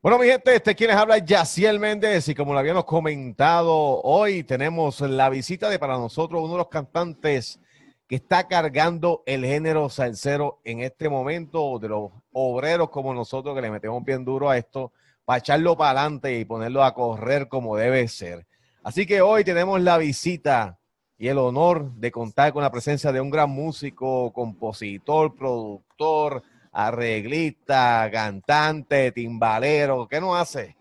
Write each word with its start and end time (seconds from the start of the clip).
Bueno, 0.00 0.20
mi 0.20 0.26
gente, 0.26 0.54
este 0.54 0.76
quien 0.76 0.90
les 0.90 0.96
habla 0.96 1.18
Yaciel 1.18 1.80
Méndez 1.80 2.28
y 2.28 2.34
como 2.36 2.52
lo 2.52 2.60
habíamos 2.60 2.84
comentado, 2.84 4.00
hoy 4.02 4.44
tenemos 4.44 5.00
la 5.00 5.28
visita 5.28 5.68
de 5.68 5.80
para 5.80 5.98
nosotros 5.98 6.40
uno 6.40 6.52
de 6.52 6.58
los 6.58 6.68
cantantes 6.68 7.58
que 8.06 8.14
está 8.14 8.46
cargando 8.46 9.24
el 9.26 9.44
género 9.44 9.88
salsero 9.88 10.60
en 10.62 10.82
este 10.82 11.08
momento, 11.08 11.80
de 11.80 11.88
los 11.88 12.12
obreros 12.30 12.90
como 12.90 13.12
nosotros 13.12 13.56
que 13.56 13.60
le 13.60 13.72
metemos 13.72 14.04
bien 14.04 14.24
duro 14.24 14.48
a 14.48 14.56
esto, 14.56 14.92
para 15.24 15.40
echarlo 15.40 15.76
para 15.76 16.02
adelante 16.02 16.38
y 16.38 16.44
ponerlo 16.44 16.84
a 16.84 16.94
correr 16.94 17.48
como 17.48 17.76
debe 17.76 18.06
ser. 18.06 18.46
Así 18.84 19.04
que 19.04 19.20
hoy 19.20 19.42
tenemos 19.42 19.80
la 19.80 19.98
visita 19.98 20.78
y 21.18 21.26
el 21.26 21.38
honor 21.38 21.90
de 21.94 22.12
contar 22.12 22.52
con 22.52 22.62
la 22.62 22.70
presencia 22.70 23.10
de 23.10 23.20
un 23.20 23.30
gran 23.30 23.50
músico, 23.50 24.32
compositor, 24.32 25.34
productor, 25.34 26.44
arreglista, 26.78 28.08
cantante, 28.12 29.10
timbalero, 29.10 30.06
¿qué 30.06 30.20
no 30.20 30.36
hace? 30.36 30.76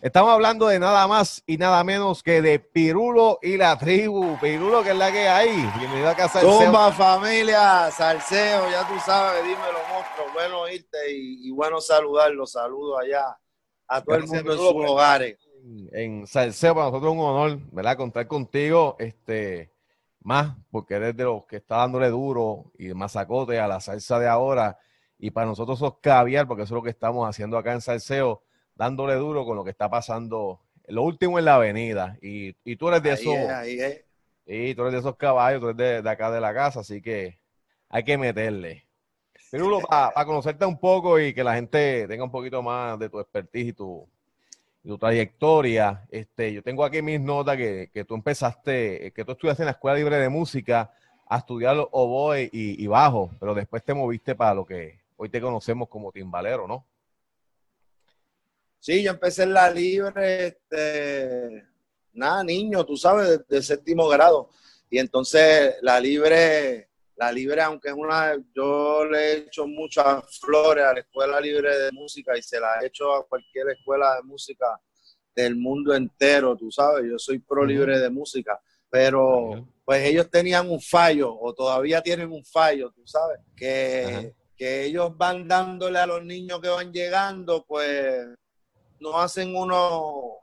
Estamos 0.00 0.30
hablando 0.30 0.66
de 0.66 0.78
nada 0.78 1.06
más 1.06 1.44
y 1.46 1.58
nada 1.58 1.84
menos 1.84 2.22
que 2.22 2.40
de 2.40 2.58
Pirulo 2.58 3.38
y 3.42 3.58
la 3.58 3.78
tribu. 3.78 4.38
Pirulo, 4.40 4.82
que 4.82 4.92
es 4.92 4.96
la 4.96 5.12
que 5.12 5.28
hay. 5.28 5.50
Bienvenido 5.78 6.08
a 6.08 6.14
casa 6.14 6.40
Tumba, 6.40 6.90
familia, 6.92 7.90
salseo, 7.90 8.70
ya 8.70 8.88
tú 8.88 8.94
sabes, 9.04 9.44
dímelo, 9.44 9.78
monstruo. 9.92 10.26
Bueno 10.32 10.68
irte 10.70 10.98
y, 11.10 11.50
bueno 11.50 11.82
saludarlo. 11.82 12.46
Saludo 12.46 12.98
allá 12.98 13.38
a 13.88 14.00
todo 14.00 14.16
el 14.16 14.26
mundo 14.26 14.52
en 14.52 14.58
sus 14.58 14.90
hogares. 14.90 15.36
En 15.92 16.26
salseo, 16.26 16.74
para 16.74 16.86
nosotros 16.86 17.12
es 17.12 17.18
un 17.18 17.24
honor, 17.26 17.58
¿verdad? 17.70 17.98
Contar 17.98 18.26
contigo, 18.26 18.96
este, 18.98 19.70
más, 20.22 20.56
porque 20.70 20.94
eres 20.94 21.14
de 21.14 21.24
los 21.24 21.44
que 21.44 21.56
está 21.56 21.76
dándole 21.76 22.08
duro 22.08 22.72
y 22.78 22.94
masacote 22.94 23.60
a 23.60 23.68
la 23.68 23.80
salsa 23.80 24.18
de 24.18 24.28
ahora 24.28 24.78
y 25.22 25.30
para 25.30 25.46
nosotros 25.46 25.78
sos 25.78 25.98
caviar, 26.00 26.48
porque 26.48 26.64
eso 26.64 26.74
es 26.74 26.76
lo 26.76 26.82
que 26.82 26.90
estamos 26.90 27.28
haciendo 27.28 27.56
acá 27.56 27.72
en 27.72 27.80
Salseo, 27.80 28.42
dándole 28.74 29.14
duro 29.14 29.44
con 29.44 29.56
lo 29.56 29.62
que 29.62 29.70
está 29.70 29.88
pasando, 29.88 30.60
lo 30.88 31.04
último 31.04 31.38
en 31.38 31.44
la 31.44 31.54
avenida. 31.54 32.18
Y, 32.20 32.54
tú 32.74 32.88
eres 32.88 33.04
de 33.04 33.12
esos. 33.12 33.36
Y 34.44 34.74
tú 34.74 34.82
eres 34.82 34.92
de 34.94 34.98
esos 34.98 35.14
caballos, 35.14 35.60
tú 35.60 35.68
eres 35.68 36.02
de, 36.02 36.10
acá 36.10 36.28
de 36.32 36.40
la 36.40 36.52
casa, 36.52 36.80
así 36.80 37.00
que 37.00 37.38
hay 37.88 38.02
que 38.02 38.18
meterle. 38.18 38.84
Pero 39.52 39.78
para 39.82 40.24
conocerte 40.24 40.66
un 40.66 40.80
poco 40.80 41.20
y 41.20 41.32
que 41.32 41.44
la 41.44 41.54
gente 41.54 42.08
tenga 42.08 42.24
un 42.24 42.32
poquito 42.32 42.60
más 42.60 42.98
de 42.98 43.08
tu 43.08 43.20
expertise 43.20 43.68
y 43.68 43.72
tu, 43.74 44.08
tu 44.82 44.98
trayectoria, 44.98 46.04
este, 46.10 46.52
yo 46.52 46.64
tengo 46.64 46.84
aquí 46.84 47.00
mis 47.00 47.20
notas 47.20 47.56
que, 47.56 47.90
que, 47.94 48.04
tú 48.04 48.16
empezaste, 48.16 49.12
que 49.14 49.24
tú 49.24 49.30
estudiaste 49.30 49.62
en 49.62 49.66
la 49.66 49.72
Escuela 49.72 49.98
Libre 49.98 50.16
de 50.16 50.28
Música 50.28 50.90
a 51.28 51.38
estudiar 51.38 51.76
oboe 51.92 52.50
y, 52.52 52.82
y 52.82 52.86
bajo, 52.88 53.30
pero 53.38 53.54
después 53.54 53.84
te 53.84 53.94
moviste 53.94 54.34
para 54.34 54.54
lo 54.54 54.66
que 54.66 55.01
hoy 55.22 55.28
te 55.28 55.40
conocemos 55.40 55.88
como 55.88 56.10
timbalero, 56.10 56.66
¿no? 56.66 56.84
Sí, 58.80 59.04
yo 59.04 59.12
empecé 59.12 59.44
en 59.44 59.52
la 59.52 59.70
libre, 59.70 60.48
este, 60.48 61.64
nada, 62.14 62.42
niño, 62.42 62.84
tú 62.84 62.96
sabes, 62.96 63.46
de, 63.46 63.62
séptimo 63.62 64.08
grado. 64.08 64.50
Y 64.90 64.98
entonces 64.98 65.76
la 65.80 66.00
libre, 66.00 66.90
la 67.14 67.30
libre, 67.30 67.62
aunque 67.62 67.90
es 67.90 67.94
una, 67.94 68.36
yo 68.52 69.04
le 69.04 69.18
he 69.18 69.36
hecho 69.36 69.64
muchas 69.64 70.40
flores 70.40 70.84
a 70.84 70.92
la 70.92 71.00
escuela 71.00 71.40
libre 71.40 71.78
de 71.78 71.92
música 71.92 72.36
y 72.36 72.42
se 72.42 72.58
la 72.58 72.80
he 72.80 72.86
hecho 72.86 73.14
a 73.14 73.24
cualquier 73.24 73.68
escuela 73.68 74.16
de 74.16 74.22
música 74.24 74.66
del 75.36 75.54
mundo 75.54 75.94
entero, 75.94 76.56
tú 76.56 76.68
sabes, 76.72 77.08
yo 77.08 77.16
soy 77.16 77.38
pro 77.38 77.64
libre 77.64 78.00
de 78.00 78.10
música, 78.10 78.60
pero 78.90 79.68
pues 79.84 80.04
ellos 80.04 80.28
tenían 80.28 80.68
un 80.68 80.80
fallo 80.80 81.32
o 81.32 81.54
todavía 81.54 82.02
tienen 82.02 82.32
un 82.32 82.44
fallo, 82.44 82.90
tú 82.90 83.06
sabes, 83.06 83.38
que 83.56 84.34
que 84.62 84.84
ellos 84.84 85.16
van 85.16 85.48
dándole 85.48 85.98
a 85.98 86.06
los 86.06 86.24
niños 86.24 86.60
que 86.60 86.68
van 86.68 86.92
llegando, 86.92 87.64
pues 87.66 88.28
no 89.00 89.18
hacen 89.18 89.56
unos, 89.56 90.36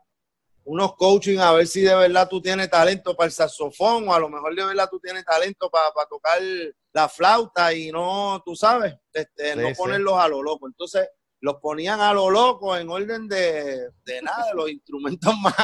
unos 0.65 0.93
coaching 0.97 1.37
a 1.37 1.53
ver 1.53 1.65
si 1.65 1.79
de 1.79 1.95
verdad 1.95 2.27
tú 2.27 2.41
tienes 2.41 2.69
talento 2.69 3.15
para 3.15 3.27
el 3.27 3.31
saxofón 3.31 4.09
o 4.09 4.13
a 4.13 4.19
lo 4.19 4.27
mejor 4.27 4.53
de 4.53 4.65
verdad 4.65 4.89
tú 4.91 4.99
tienes 4.99 5.23
talento 5.23 5.69
para, 5.69 5.89
tocar 6.09 6.41
la 6.91 7.07
flauta 7.07 7.73
y 7.73 7.93
no, 7.93 8.43
tú 8.43 8.57
sabes, 8.57 8.93
este, 9.13 9.55
no 9.55 9.69
ponerlos 9.77 10.15
a 10.15 10.27
lo 10.27 10.43
loco. 10.43 10.67
Entonces 10.67 11.07
los 11.39 11.55
ponían 11.61 12.01
a 12.01 12.11
lo 12.11 12.29
loco 12.29 12.75
en 12.75 12.89
orden 12.89 13.25
de, 13.25 13.89
de 14.03 14.21
nada, 14.21 14.53
los 14.53 14.69
instrumentos 14.69 15.33
más, 15.37 15.55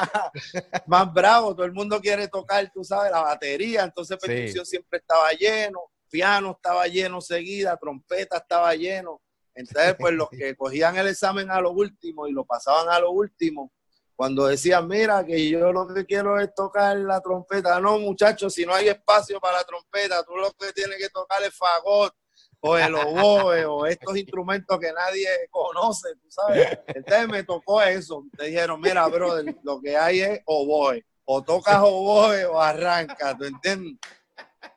más 0.88 1.14
bravos. 1.14 1.58
Todo 1.58 1.66
el 1.66 1.74
mundo 1.74 2.00
quiere 2.00 2.30
tocar, 2.30 2.72
tú 2.74 2.86
sabes, 2.86 3.12
la 3.12 3.20
batería. 3.20 3.84
Entonces 3.84 4.18
percusión 4.18 4.66
siempre 4.66 5.00
estaba 5.00 5.30
lleno 5.34 5.92
piano 6.10 6.52
estaba 6.52 6.88
lleno 6.88 7.22
seguida, 7.22 7.78
trompeta 7.78 8.38
estaba 8.38 8.74
lleno. 8.76 9.22
Entonces, 9.54 9.96
pues 9.98 10.14
los 10.14 10.30
que 10.30 10.56
cogían 10.58 10.98
el 10.98 11.08
examen 11.08 11.50
a 11.50 11.62
lo 11.62 11.72
último 11.72 12.28
y 12.28 12.32
lo 12.32 12.46
pasaban 12.46 12.90
a 12.90 13.00
lo 13.00 13.12
último, 13.12 13.72
cuando 14.16 14.48
decían, 14.48 14.88
mira, 14.88 15.26
que 15.26 15.50
yo 15.50 15.74
lo 15.74 15.88
que 15.88 16.06
quiero 16.06 16.40
es 16.40 16.54
tocar 16.54 16.96
la 16.98 17.20
trompeta. 17.20 17.80
No, 17.82 18.00
muchachos, 18.00 18.54
si 18.54 18.66
no 18.66 18.74
hay 18.74 18.88
espacio 18.88 19.40
para 19.42 19.58
la 19.58 19.64
trompeta, 19.66 20.24
tú 20.24 20.38
lo 20.38 20.52
que 20.54 20.72
tienes 20.72 20.98
que 20.98 21.10
tocar 21.10 21.44
es 21.44 21.54
fagot 21.54 22.14
o 22.62 22.78
el 22.78 22.96
oboe 22.96 23.66
o 23.66 23.86
estos 23.86 24.18
instrumentos 24.18 24.80
que 24.80 24.92
nadie 24.92 25.28
conoce, 25.52 26.16
tú 26.16 26.32
sabes. 26.32 26.80
Entonces 26.88 27.28
me 27.28 27.44
tocó 27.44 27.82
eso. 27.82 28.24
Te 28.36 28.46
dijeron, 28.46 28.82
mira, 28.82 29.06
bro, 29.08 29.36
lo 29.64 29.82
que 29.82 29.96
hay 29.98 30.22
es 30.22 30.40
oboe. 30.46 31.06
O 31.26 31.44
tocas 31.44 31.80
oboe 31.82 32.46
o 32.46 32.60
arranca, 32.60 33.38
¿tú 33.38 33.46
entiendes? 33.46 34.00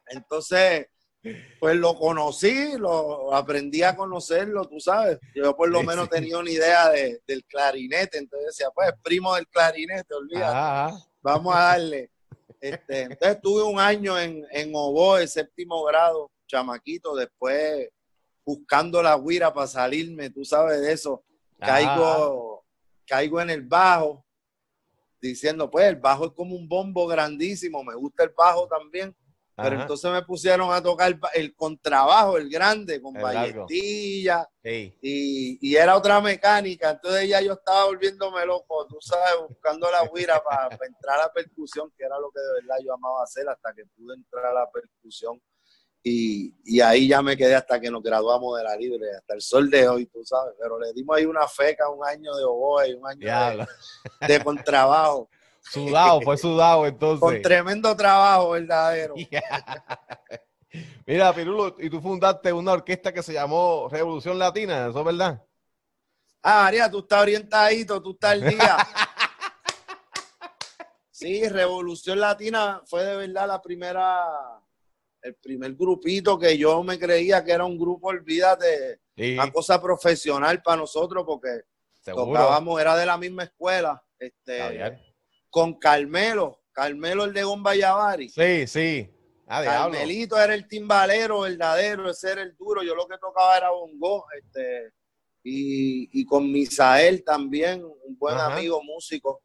Entonces, 0.09 0.89
pues 1.61 1.77
lo 1.77 1.95
conocí, 1.95 2.77
lo 2.79 3.35
aprendí 3.35 3.83
a 3.83 3.97
conocerlo, 3.97 4.65
tú 4.67 4.81
sabes. 4.81 5.19
Yo 5.35 5.57
por 5.57 5.69
lo 5.69 5.83
menos 5.83 6.09
tenía 6.09 6.39
una 6.39 6.51
idea 6.51 6.89
de, 6.91 7.21
del 7.27 7.45
clarinete, 7.45 8.19
entonces 8.19 8.49
decía, 8.49 8.71
pues 8.75 8.93
primo 9.03 9.35
del 9.35 9.49
clarinete, 9.49 10.15
olvídate. 10.15 10.97
Vamos 11.21 11.55
a 11.55 11.61
darle. 11.61 12.11
Este, 12.61 13.03
entonces 13.03 13.41
tuve 13.41 13.63
un 13.63 13.79
año 13.79 14.19
en, 14.19 14.45
en 14.51 14.73
oboe, 14.75 15.27
séptimo 15.27 15.85
grado, 15.85 16.31
chamaquito, 16.47 17.15
después 17.15 17.89
buscando 18.45 19.03
la 19.03 19.19
guira 19.19 19.53
para 19.53 19.67
salirme, 19.67 20.31
tú 20.31 20.45
sabes 20.45 20.81
de 20.81 20.93
eso. 20.93 21.23
Caigo, 21.59 22.65
caigo 23.07 23.41
en 23.41 23.51
el 23.51 23.63
bajo, 23.63 24.25
diciendo, 25.21 25.71
pues 25.71 25.87
el 25.87 25.97
bajo 25.97 26.27
es 26.27 26.33
como 26.33 26.57
un 26.57 26.67
bombo 26.67 27.07
grandísimo, 27.07 27.85
me 27.85 27.95
gusta 27.95 28.25
el 28.25 28.31
bajo 28.31 28.67
también 28.67 29.15
pero 29.61 29.81
entonces 29.81 30.11
me 30.13 30.23
pusieron 30.23 30.73
a 30.73 30.81
tocar 30.81 31.19
el, 31.35 31.55
contrabajo, 31.57 32.39
el 32.39 32.49
grande, 32.49 33.03
con 33.03 33.13
balletilla. 33.15 34.49
Y, 34.63 35.75
era 35.75 35.97
otra 35.97 36.21
mecánica. 36.21 36.91
Entonces 36.91 37.29
ya 37.29 37.41
yo 37.41 37.55
estaba 37.55 37.87
volviéndome 37.87 38.47
loco, 38.47 38.87
tú 38.87 38.99
sabes, 39.01 39.49
buscando 39.49 39.91
la 39.91 40.09
guira 40.15 40.41
para, 40.43 40.69
entrar 40.87 41.19
a 41.19 41.25
la 41.25 41.33
percusión, 41.33 41.93
que 41.97 42.05
era 42.05 42.19
lo 42.21 42.31
que 42.31 42.41
de 42.41 42.53
verdad 42.61 42.77
yo 42.85 42.95
amaba 42.95 43.25
hacer 43.25 43.49
hasta 43.49 43.75
que 43.75 43.85
pude 43.97 44.15
entrar 44.15 44.47
a 44.47 44.53
la 44.53 44.71
percusión. 44.71 45.43
Y, 46.05 46.81
ahí 46.81 47.09
ya 47.09 47.21
me 47.21 47.37
quedé 47.37 47.57
hasta 47.57 47.81
que 47.81 47.91
nos 47.91 48.03
graduamos 48.03 48.57
de 48.59 48.65
la 48.65 48.77
libre, 48.77 49.11
hasta 49.17 49.35
el 49.35 49.43
sol 49.43 49.69
de 49.69 49.89
hoy, 49.89 50.07
tú 50.07 50.25
sabes. 50.25 50.55
Pero 50.61 50.79
le 50.79 50.93
dimos 50.93 51.17
ahí 51.17 51.27
una 51.27 51.49
feca, 51.49 51.89
un 51.91 52.07
año 52.07 52.33
de 52.37 52.45
oboe, 52.45 52.95
un 52.95 53.09
año 53.09 53.67
de, 54.21 54.29
de 54.29 54.45
contrabajo. 54.45 55.29
Sudado, 55.71 56.21
fue 56.23 56.37
sudado 56.39 56.87
entonces. 56.87 57.21
Con 57.21 57.43
tremendo 57.43 57.95
trabajo 57.97 58.51
verdadero. 58.51 59.15
Mira, 61.07 61.33
Pirulo, 61.33 61.77
y 61.79 61.89
tú 61.89 62.01
fundaste 62.01 62.53
una 62.53 62.73
orquesta 62.73 63.13
que 63.13 63.23
se 63.23 63.33
llamó 63.33 63.89
Revolución 63.91 64.39
Latina, 64.39 64.89
¿eso 64.89 64.99
es 64.99 65.05
verdad? 65.05 65.43
Ah, 66.43 66.65
María, 66.65 66.91
tú 66.91 67.01
estás 67.01 67.23
orientadito, 67.23 68.03
tú 68.03 68.13
estás 68.13 68.33
al 68.33 68.49
día. 68.49 68.77
sí, 71.11 71.49
Revolución 71.49 72.21
Latina 72.21 72.83
fue 72.87 73.05
de 73.05 73.17
verdad 73.17 73.49
la 73.49 73.63
primera, 73.63 74.27
el 75.23 75.35
primer 75.37 75.75
grupito 75.75 76.39
que 76.39 76.57
yo 76.57 76.83
me 76.83 76.99
creía 76.99 77.43
que 77.43 77.53
era 77.53 77.65
un 77.65 77.79
grupo, 77.79 78.09
olvídate, 78.09 79.01
una 79.17 79.51
cosa 79.51 79.81
profesional 79.81 80.63
para 80.63 80.77
nosotros 80.77 81.25
porque 81.27 81.63
tocábamos, 82.05 82.81
era 82.81 82.95
de 82.95 83.07
la 83.07 83.17
misma 83.17 83.45
escuela. 83.45 84.03
Este, 84.19 85.08
con 85.51 85.79
Carmelo, 85.79 86.63
Carmelo 86.73 87.25
el 87.25 87.33
de 87.33 87.43
Gomba 87.45 87.73
Sí, 88.29 88.67
sí. 88.67 89.11
Ah, 89.47 89.65
Carmelito 89.65 90.39
era 90.39 90.55
el 90.55 90.69
timbalero 90.69 91.41
verdadero, 91.41 92.11
ese 92.11 92.33
era 92.33 92.43
el 92.43 92.55
duro. 92.57 92.83
Yo 92.83 92.95
lo 92.95 93.09
que 93.09 93.17
tocaba 93.19 93.57
era 93.57 93.71
bongo, 93.71 94.27
este, 94.37 94.93
y, 95.43 96.25
con 96.27 96.53
Misael 96.53 97.25
también, 97.25 97.83
un 97.83 98.19
buen 98.19 98.37
amigo 98.37 98.83
músico. 98.83 99.43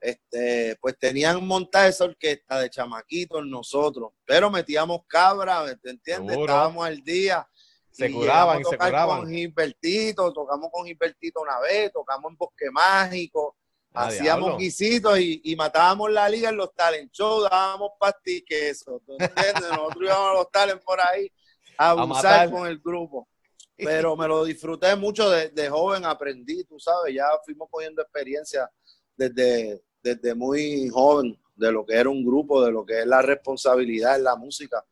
Este, 0.00 0.76
pues 0.80 0.98
tenían 0.98 1.46
montada 1.46 1.86
esa 1.86 2.04
orquesta 2.04 2.58
de 2.58 2.68
chamaquitos 2.68 3.46
nosotros, 3.46 4.10
pero 4.26 4.50
metíamos 4.50 5.02
cabra, 5.06 5.64
¿te 5.80 5.90
entiendes? 5.90 6.36
Estábamos 6.36 6.84
al 6.84 6.98
día. 7.02 7.48
Se 7.92 8.10
curaban 8.10 8.60
y 8.60 8.64
se 8.64 8.76
curaban. 8.76 9.20
Con 9.20 9.30
Gilbertito, 9.30 10.32
tocamos 10.32 10.70
con 10.72 10.86
Gilbertito 10.86 11.40
una 11.40 11.60
vez, 11.60 11.92
tocamos 11.92 12.32
en 12.32 12.36
Bosque 12.36 12.70
Mágico, 12.70 13.56
Ah, 13.94 14.06
Hacíamos 14.06 14.56
guisitos 14.58 15.18
y, 15.20 15.54
matábamos 15.56 16.10
la 16.10 16.28
liga 16.28 16.48
en 16.48 16.56
los 16.56 16.74
talent 16.74 17.12
shows, 17.12 17.48
dábamos 17.50 17.90
pastis 17.98 18.42
eso. 18.48 19.02
Nosotros 19.06 20.02
íbamos 20.02 20.30
a 20.30 20.34
los 20.34 20.50
talent 20.50 20.82
por 20.82 20.98
ahí 21.00 21.30
a 21.76 21.90
abusar 21.90 22.50
con 22.50 22.66
el 22.66 22.78
grupo. 22.78 23.28
pero 23.76 24.16
me 24.16 24.28
lo 24.28 24.44
disfruté 24.44 24.94
mucho 24.96 25.28
de, 25.30 25.68
joven, 25.68 26.04
aprendí, 26.04 26.64
tú 26.64 26.78
sabes, 26.78 27.14
ya 27.14 27.26
fuimos 27.44 27.68
cogiendo 27.70 28.00
experiencia 28.00 28.70
desde, 29.16 29.82
desde 30.02 30.34
muy 30.34 30.88
joven 30.88 31.38
de 31.54 31.72
lo 31.72 31.84
que 31.84 31.94
era 31.94 32.08
un 32.08 32.24
grupo, 32.24 32.64
de 32.64 32.72
lo 32.72 32.84
que 32.86 33.00
es 33.00 33.06
la 33.06 33.22
responsabilidad 33.22 34.16
en 34.16 34.24
la 34.24 34.36
música 34.36 34.84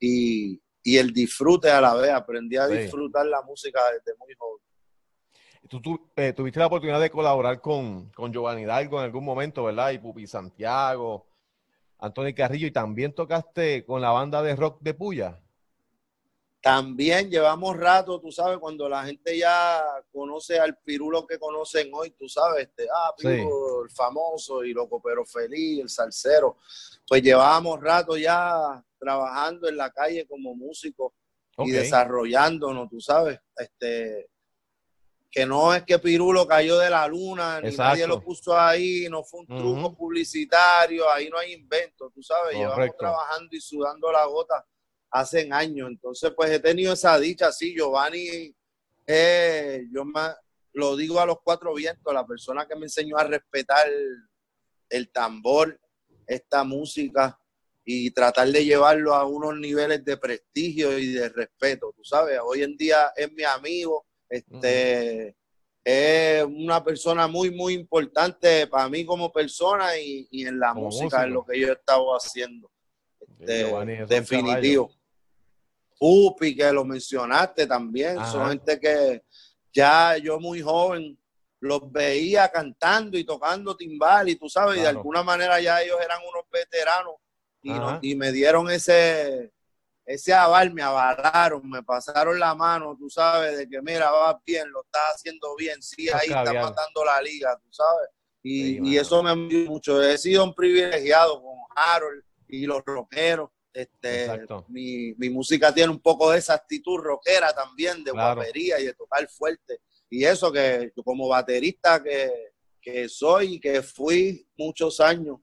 y, 0.00 0.60
el 0.84 1.12
disfrute 1.12 1.70
a 1.70 1.82
la 1.82 1.94
vez. 1.94 2.10
Aprendí 2.10 2.56
a 2.56 2.66
disfrutar 2.66 3.26
la 3.26 3.42
música 3.42 3.78
desde 3.92 4.16
muy 4.18 4.34
joven. 4.38 4.64
Tú, 5.68 6.10
eh, 6.16 6.32
tuviste 6.32 6.58
la 6.58 6.66
oportunidad 6.66 7.00
de 7.00 7.10
colaborar 7.10 7.60
con, 7.60 8.10
con 8.10 8.32
Giovanni 8.32 8.62
Hidalgo 8.62 8.98
en 8.98 9.04
algún 9.04 9.24
momento, 9.24 9.64
¿verdad? 9.64 9.90
Y 9.90 9.98
Pupi 9.98 10.26
Santiago, 10.26 11.26
Antonio 11.98 12.34
Carrillo, 12.34 12.66
y 12.66 12.70
también 12.70 13.12
tocaste 13.12 13.84
con 13.84 14.00
la 14.00 14.10
banda 14.10 14.42
de 14.42 14.56
rock 14.56 14.80
de 14.80 14.94
Puya. 14.94 15.38
También 16.60 17.30
llevamos 17.30 17.76
rato, 17.76 18.20
tú 18.20 18.32
sabes, 18.32 18.58
cuando 18.58 18.88
la 18.88 19.04
gente 19.04 19.38
ya 19.38 19.80
conoce 20.12 20.58
al 20.58 20.76
Pirulo 20.78 21.26
que 21.26 21.38
conocen 21.38 21.90
hoy, 21.92 22.10
tú 22.10 22.28
sabes, 22.28 22.64
este, 22.64 22.86
ah, 22.92 23.14
Pirulo, 23.16 23.84
el 23.84 23.90
famoso 23.90 24.64
y 24.64 24.72
loco 24.72 25.00
pero 25.00 25.24
feliz, 25.24 25.80
el 25.80 25.88
salsero, 25.88 26.56
pues 27.06 27.22
llevábamos 27.22 27.80
rato 27.80 28.16
ya 28.16 28.84
trabajando 28.98 29.68
en 29.68 29.76
la 29.76 29.90
calle 29.90 30.26
como 30.26 30.54
músicos 30.54 31.12
y 31.58 31.70
desarrollándonos, 31.70 32.88
tú 32.88 33.00
sabes, 33.00 33.38
este, 33.56 34.28
que 35.30 35.44
no 35.44 35.74
es 35.74 35.82
que 35.82 35.98
Pirulo 35.98 36.46
cayó 36.46 36.78
de 36.78 36.90
la 36.90 37.06
luna, 37.06 37.60
ni 37.60 37.76
nadie 37.76 38.06
lo 38.06 38.20
puso 38.20 38.58
ahí, 38.58 39.08
no 39.10 39.22
fue 39.22 39.40
un 39.40 39.46
truco 39.46 39.94
publicitario, 39.94 41.10
ahí 41.10 41.28
no 41.28 41.38
hay 41.38 41.52
invento, 41.52 42.10
tú 42.14 42.22
sabes, 42.22 42.56
llevamos 42.56 42.96
trabajando 42.98 43.48
y 43.54 43.60
sudando 43.60 44.10
la 44.10 44.24
gota 44.24 44.64
hace 45.10 45.48
años. 45.50 45.88
Entonces, 45.88 46.32
pues 46.34 46.50
he 46.50 46.60
tenido 46.60 46.92
esa 46.94 47.18
dicha, 47.18 47.52
sí, 47.52 47.74
Giovanni, 47.74 48.54
eh, 49.06 49.84
yo 49.92 50.04
más, 50.04 50.36
lo 50.72 50.96
digo 50.96 51.20
a 51.20 51.26
los 51.26 51.38
cuatro 51.42 51.74
vientos, 51.74 52.12
la 52.12 52.26
persona 52.26 52.66
que 52.66 52.76
me 52.76 52.86
enseñó 52.86 53.16
a 53.18 53.24
respetar 53.24 53.86
el, 54.88 55.10
tambor, 55.10 55.78
esta 56.26 56.64
música 56.64 57.38
y 57.84 58.10
tratar 58.10 58.48
de 58.48 58.64
llevarlo 58.64 59.14
a 59.14 59.26
unos 59.26 59.58
niveles 59.58 60.04
de 60.04 60.16
prestigio 60.16 60.98
y 60.98 61.12
de 61.12 61.28
respeto, 61.30 61.92
tú 61.96 62.04
sabes, 62.04 62.38
hoy 62.44 62.62
en 62.62 62.76
día 62.76 63.12
es 63.16 63.32
mi 63.32 63.44
amigo, 63.44 64.07
este, 64.28 65.36
es 65.84 66.44
una 66.44 66.84
persona 66.84 67.26
muy, 67.26 67.50
muy 67.50 67.74
importante 67.74 68.66
para 68.66 68.88
mí 68.88 69.04
como 69.04 69.32
persona 69.32 69.96
y, 69.98 70.28
en 70.30 70.58
la 70.58 70.74
música, 70.74 71.24
en 71.24 71.32
lo 71.32 71.44
que 71.44 71.58
yo 71.58 71.68
he 71.68 71.72
estado 71.72 72.10
haciendo. 72.14 72.70
Este, 73.40 74.06
definitivo. 74.06 74.90
Upi, 76.00 76.54
que 76.54 76.72
lo 76.72 76.84
mencionaste 76.84 77.66
también, 77.66 78.16
son 78.26 78.50
gente 78.50 78.78
que 78.78 79.22
ya 79.72 80.16
yo 80.16 80.38
muy 80.38 80.60
joven 80.60 81.18
los 81.60 81.90
veía 81.90 82.48
cantando 82.48 83.18
y 83.18 83.24
tocando 83.24 83.76
timbal 83.76 84.28
y 84.28 84.36
tú 84.36 84.48
sabes, 84.48 84.78
y 84.78 84.82
de 84.82 84.88
alguna 84.88 85.24
manera 85.24 85.60
ya 85.60 85.82
ellos 85.82 85.96
eran 86.04 86.20
unos 86.20 86.44
veteranos 86.52 87.14
y, 88.00 88.12
y, 88.12 88.14
me 88.14 88.30
dieron 88.30 88.70
ese, 88.70 89.52
ese 90.08 90.32
aval, 90.32 90.72
me 90.72 90.82
avalaron, 90.82 91.68
me 91.68 91.82
pasaron 91.82 92.38
la 92.38 92.54
mano, 92.54 92.96
tú 92.98 93.10
sabes, 93.10 93.58
de 93.58 93.68
que 93.68 93.82
mira, 93.82 94.10
va 94.10 94.40
bien, 94.44 94.70
lo 94.70 94.82
estás 94.82 95.16
haciendo 95.16 95.54
bien, 95.56 95.82
sí, 95.82 96.08
ahí 96.08 96.28
está 96.28 96.52
matando 96.52 97.04
la 97.04 97.20
liga, 97.20 97.58
tú 97.62 97.68
sabes. 97.70 98.08
Y, 98.42 98.88
y 98.88 98.96
eso 98.96 99.22
me 99.22 99.34
mucho. 99.34 100.02
He 100.02 100.16
sido 100.16 100.44
un 100.44 100.54
privilegiado 100.54 101.42
con 101.42 101.56
Harold 101.76 102.22
y 102.48 102.64
los 102.66 102.82
rockeros 102.84 103.50
este, 103.78 104.46
mi, 104.68 105.14
música 105.30 105.72
tiene 105.72 105.92
un 105.92 106.00
poco 106.00 106.32
de 106.32 106.38
esa 106.38 106.54
actitud 106.54 106.98
rockera 106.98 107.52
también, 107.52 108.02
de 108.02 108.10
guapería 108.10 108.80
y 108.80 108.86
de 108.86 108.94
tocar 108.94 109.28
fuerte. 109.28 109.80
Y 110.10 110.24
eso 110.24 110.50
que 110.50 110.92
como 111.04 111.28
baterista 111.28 112.02
que, 112.02 113.08
soy 113.08 113.54
y 113.54 113.60
que 113.60 113.82
fui 113.82 114.48
muchos 114.56 114.98
años, 114.98 115.38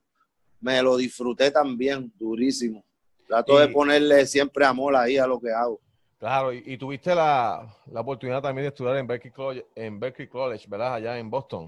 me 0.60 0.82
lo 0.82 0.96
disfruté 0.96 1.50
también, 1.50 2.12
durísimo. 2.16 2.84
Trato 3.26 3.58
de 3.58 3.68
ponerle 3.68 4.26
siempre 4.26 4.64
amor 4.64 4.94
ahí 4.96 5.18
a 5.18 5.26
lo 5.26 5.40
que 5.40 5.50
hago. 5.50 5.80
Claro, 6.18 6.52
y, 6.52 6.78
tuviste 6.78 7.14
la, 7.14 7.66
oportunidad 7.94 8.40
también 8.40 8.64
de 8.64 8.68
estudiar 8.68 8.96
en 8.96 9.06
Berkeley, 9.06 9.32
College, 9.32 9.66
en 9.74 10.00
Berkeley 10.00 10.28
College, 10.28 10.66
¿verdad? 10.68 10.94
Allá 10.94 11.18
en 11.18 11.28
Boston. 11.28 11.66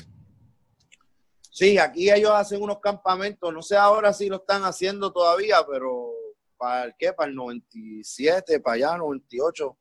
Sí, 1.50 1.76
aquí 1.76 2.10
ellos 2.10 2.31
hacen 2.32 2.62
unos 2.62 2.78
campamentos, 2.78 3.52
no 3.52 3.62
sé 3.62 3.76
ahora 3.76 4.12
si 4.12 4.28
lo 4.28 4.37
están 4.37 4.62
haciendo 4.62 5.12
todavía, 5.12 5.56
pero 5.69 6.12
para 6.56 6.84
el 6.84 6.94
qué, 6.99 7.12
para 7.12 7.28
el 7.28 7.34
97, 7.34 8.61
para 8.61 8.75
allá, 8.75 8.96
98. 8.96 9.76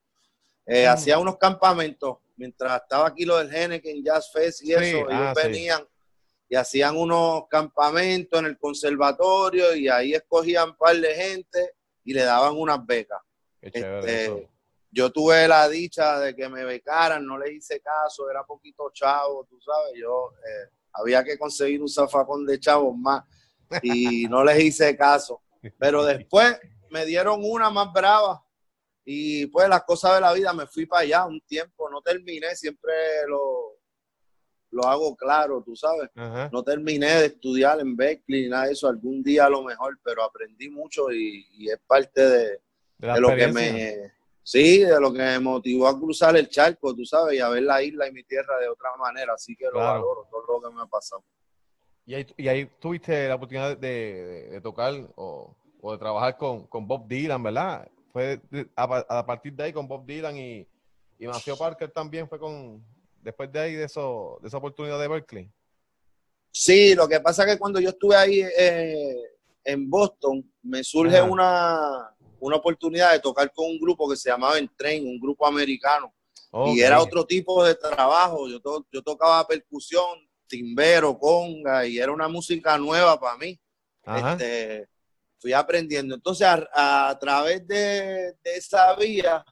Eh, 0.65 0.85
Hacía 0.85 1.17
unos 1.17 1.37
campamentos 1.37 2.17
mientras 2.35 2.81
estaba 2.81 3.07
aquí 3.07 3.25
lo 3.25 3.37
del 3.37 3.53
Henneken 3.53 4.03
Jazz 4.03 4.31
Fest 4.31 4.63
y 4.63 4.73
eso, 4.73 4.81
ellos 4.81 5.07
ah, 5.11 5.33
venían 5.35 5.87
y 6.49 6.55
hacían 6.55 6.95
unos 6.97 7.47
campamentos 7.49 8.39
en 8.39 8.45
el 8.45 8.57
conservatorio 8.57 9.75
y 9.75 9.89
ahí 9.89 10.13
escogían 10.13 10.69
un 10.69 10.77
par 10.77 10.95
de 10.95 11.13
gente 11.13 11.73
y 12.03 12.13
le 12.13 12.23
daban 12.23 12.55
unas 12.55 12.85
becas. 12.85 13.21
Este, 13.61 14.49
yo 14.89 15.11
tuve 15.11 15.47
la 15.47 15.67
dicha 15.67 16.19
de 16.19 16.35
que 16.35 16.47
me 16.47 16.63
becaran, 16.63 17.25
no 17.25 17.37
le 17.37 17.53
hice 17.53 17.81
caso, 17.81 18.29
era 18.29 18.43
poquito 18.43 18.89
chavo, 18.93 19.45
tú 19.49 19.59
sabes, 19.59 19.93
yo 19.99 20.31
eh, 20.37 20.71
había 20.93 21.23
que 21.23 21.37
conseguir 21.37 21.81
un 21.81 21.89
zafacón 21.89 22.45
de 22.45 22.59
chavos 22.59 22.95
más 22.97 23.25
y 23.81 24.25
no 24.29 24.43
les 24.43 24.59
hice 24.59 24.95
caso. 24.95 25.41
Pero 25.77 26.05
después 26.05 26.57
me 26.89 27.05
dieron 27.05 27.41
una 27.43 27.69
más 27.69 27.91
brava 27.91 28.41
y 29.03 29.47
pues 29.47 29.67
las 29.67 29.83
cosas 29.83 30.15
de 30.15 30.21
la 30.21 30.33
vida 30.33 30.53
me 30.53 30.67
fui 30.67 30.85
para 30.85 31.01
allá 31.01 31.25
un 31.25 31.41
tiempo, 31.41 31.89
no 31.89 32.01
terminé, 32.01 32.55
siempre 32.55 32.93
lo, 33.27 33.76
lo 34.71 34.83
hago 34.85 35.15
claro, 35.15 35.63
tú 35.65 35.75
sabes. 35.75 36.09
No 36.51 36.63
terminé 36.63 37.07
de 37.07 37.25
estudiar 37.27 37.79
en 37.79 37.95
Berkeley 37.95 38.43
ni 38.43 38.49
nada 38.49 38.65
de 38.65 38.73
eso, 38.73 38.87
algún 38.87 39.23
día 39.23 39.45
a 39.45 39.49
lo 39.49 39.63
mejor, 39.63 39.97
pero 40.03 40.23
aprendí 40.23 40.69
mucho 40.69 41.11
y, 41.11 41.69
es 41.69 41.79
parte 41.85 42.21
de, 42.21 42.59
lo 43.19 43.35
que 43.35 43.47
me... 43.47 44.17
Sí, 44.43 44.79
de 44.79 44.97
lo 45.01 45.11
que 45.11 45.19
me 45.19 45.39
motivó 45.41 45.89
a 45.89 45.99
cruzar 45.99 46.37
el 46.37 46.47
charco, 46.47 46.95
tú 46.95 47.03
sabes, 47.03 47.35
y 47.35 47.41
a 47.41 47.49
ver 47.49 47.63
la 47.63 47.83
isla 47.83 48.07
y 48.07 48.13
mi 48.13 48.23
tierra 48.23 48.57
de 48.59 48.69
otra 48.69 48.91
manera, 48.97 49.33
así 49.33 49.53
que 49.57 49.65
lo 49.65 49.79
valoro, 49.79 50.25
todo 50.31 50.61
lo 50.61 50.69
que 50.69 50.73
me 50.73 50.83
ha 50.83 50.85
pasado. 50.85 51.21
Y 52.05 52.13
ahí, 52.15 52.25
y 52.37 52.47
ahí 52.47 52.65
tuviste 52.79 53.27
la 53.27 53.35
oportunidad 53.35 53.77
de, 53.77 54.61
tocar 54.63 54.93
o, 55.17 55.53
de 55.91 55.97
trabajar 55.97 56.37
con, 56.37 56.87
Bob 56.87 57.09
Dylan, 57.09 57.43
¿verdad? 57.43 57.91
Fue 58.13 58.39
a, 58.77 59.25
partir 59.25 59.51
de 59.53 59.63
ahí 59.63 59.73
con 59.73 59.85
Bob 59.85 60.05
Dylan 60.05 60.37
y, 60.37 60.65
y 61.19 61.27
Matthew 61.27 61.57
Parker 61.57 61.91
también 61.91 62.29
fue 62.29 62.39
con, 62.39 62.81
después 63.27 63.51
de 63.51 63.59
ahí, 63.59 63.73
de, 63.73 63.83
eso, 63.83 64.39
de 64.41 64.47
esa 64.47 64.57
oportunidad 64.57 64.97
de 64.99 65.07
Berkeley. 65.09 65.51
Sí, 66.49 66.95
lo 66.95 67.09
que 67.09 67.19
pasa 67.19 67.43
es 67.43 67.51
que 67.51 67.59
cuando 67.59 67.77
yo 67.81 67.89
estuve 67.89 68.15
ahí 68.15 68.39
eh, 68.39 69.15
en 69.65 69.89
Boston, 69.89 70.49
me 70.63 70.81
surge 70.81 71.21
una, 71.21 72.09
una 72.39 72.55
oportunidad 72.55 73.11
de 73.11 73.19
tocar 73.19 73.51
con 73.51 73.65
un 73.65 73.79
grupo 73.79 74.09
que 74.09 74.15
se 74.15 74.29
llamaba 74.29 74.57
Entrain, 74.57 75.05
un 75.05 75.19
grupo 75.19 75.45
americano. 75.45 76.13
Y 76.67 76.79
era 76.79 77.01
otro 77.01 77.25
tipo 77.25 77.63
de 77.65 77.75
trabajo. 77.75 78.47
Yo, 78.47 78.59
yo 78.89 79.01
tocaba 79.03 79.45
percusión, 79.45 80.25
timbero, 80.47 81.19
conga, 81.19 81.85
y 81.85 81.99
era 81.99 82.13
una 82.13 82.29
música 82.29 82.77
nueva 82.77 83.19
para 83.19 83.37
mí. 83.37 83.59
Este, 84.05 84.87
fui 85.37 85.51
aprendiendo. 85.51 86.15
Entonces, 86.15 86.47
a, 86.47 87.17
través 87.19 87.67
de, 87.67 88.37
esa 88.45 88.95
vía, 88.95 89.43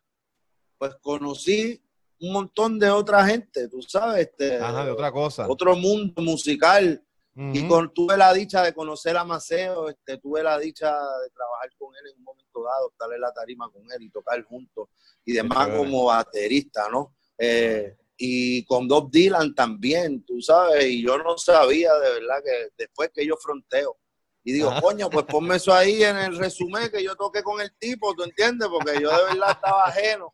pues 0.78 0.96
conocí 1.02 1.85
un 2.20 2.34
montón 2.34 2.80
de 2.80 2.90
otra 2.90 3.26
gente, 3.26 3.68
tú 3.68 3.82
sabes, 3.82 4.28
este, 4.28 4.58
de 4.58 4.92
otra 4.92 5.12
cosa. 5.12 5.48
Otro 5.48 5.76
mundo 5.76 6.22
musical. 6.22 7.02
Y 7.38 7.68
con, 7.68 7.94
tuve 7.94 8.16
la 8.16 8.32
dicha 8.32 8.64
de 8.64 8.74
conocer 8.74 9.18
a 9.18 9.26
Maceo, 9.26 9.90
este, 9.90 10.18
tuve 10.20 10.42
la 10.42 10.58
dicha 10.58 10.88
de 10.88 11.30
trabajar 11.32 11.70
con 11.78 11.94
él 11.94 12.12
en 12.12 12.20
un 12.20 12.24
momento 12.24 12.64
dado, 12.64 12.92
estar 12.92 13.12
en 13.14 13.20
la 13.20 13.34
tarima 13.34 13.70
con 13.70 13.84
él 13.92 14.04
y 14.04 14.10
tocar 14.10 14.42
juntos 14.46 14.88
y 15.26 15.34
demás 15.34 15.68
como 15.68 16.06
baterista, 16.06 16.88
¿no? 16.90 17.14
Eh, 17.38 17.94
y 18.16 18.64
con 18.64 18.88
Bob 18.88 19.12
Dylan 19.12 19.54
también, 19.54 20.24
tú 20.24 20.42
sabes, 20.42 20.86
y 20.86 21.04
yo 21.04 21.18
no 21.18 21.38
sabía 21.38 21.94
de 21.96 22.10
verdad 22.14 22.42
que 22.42 22.70
después 22.78 23.12
que 23.14 23.26
yo 23.26 23.36
fronteo. 23.36 23.98
Y 24.42 24.54
digo, 24.54 24.72
coño, 24.80 25.10
pues 25.10 25.26
ponme 25.26 25.56
eso 25.56 25.74
ahí 25.74 26.04
en 26.04 26.18
el 26.18 26.38
resumen 26.38 26.90
que 26.90 27.04
yo 27.04 27.16
toqué 27.16 27.42
con 27.44 27.60
el 27.60 27.76
tipo, 27.78 28.14
¿tú 28.14 28.24
entiendes? 28.24 28.70
Porque 28.70 29.02
yo 29.02 29.10
de 29.10 29.24
verdad 29.24 29.52
estaba 29.52 29.86
ajeno 29.86 30.34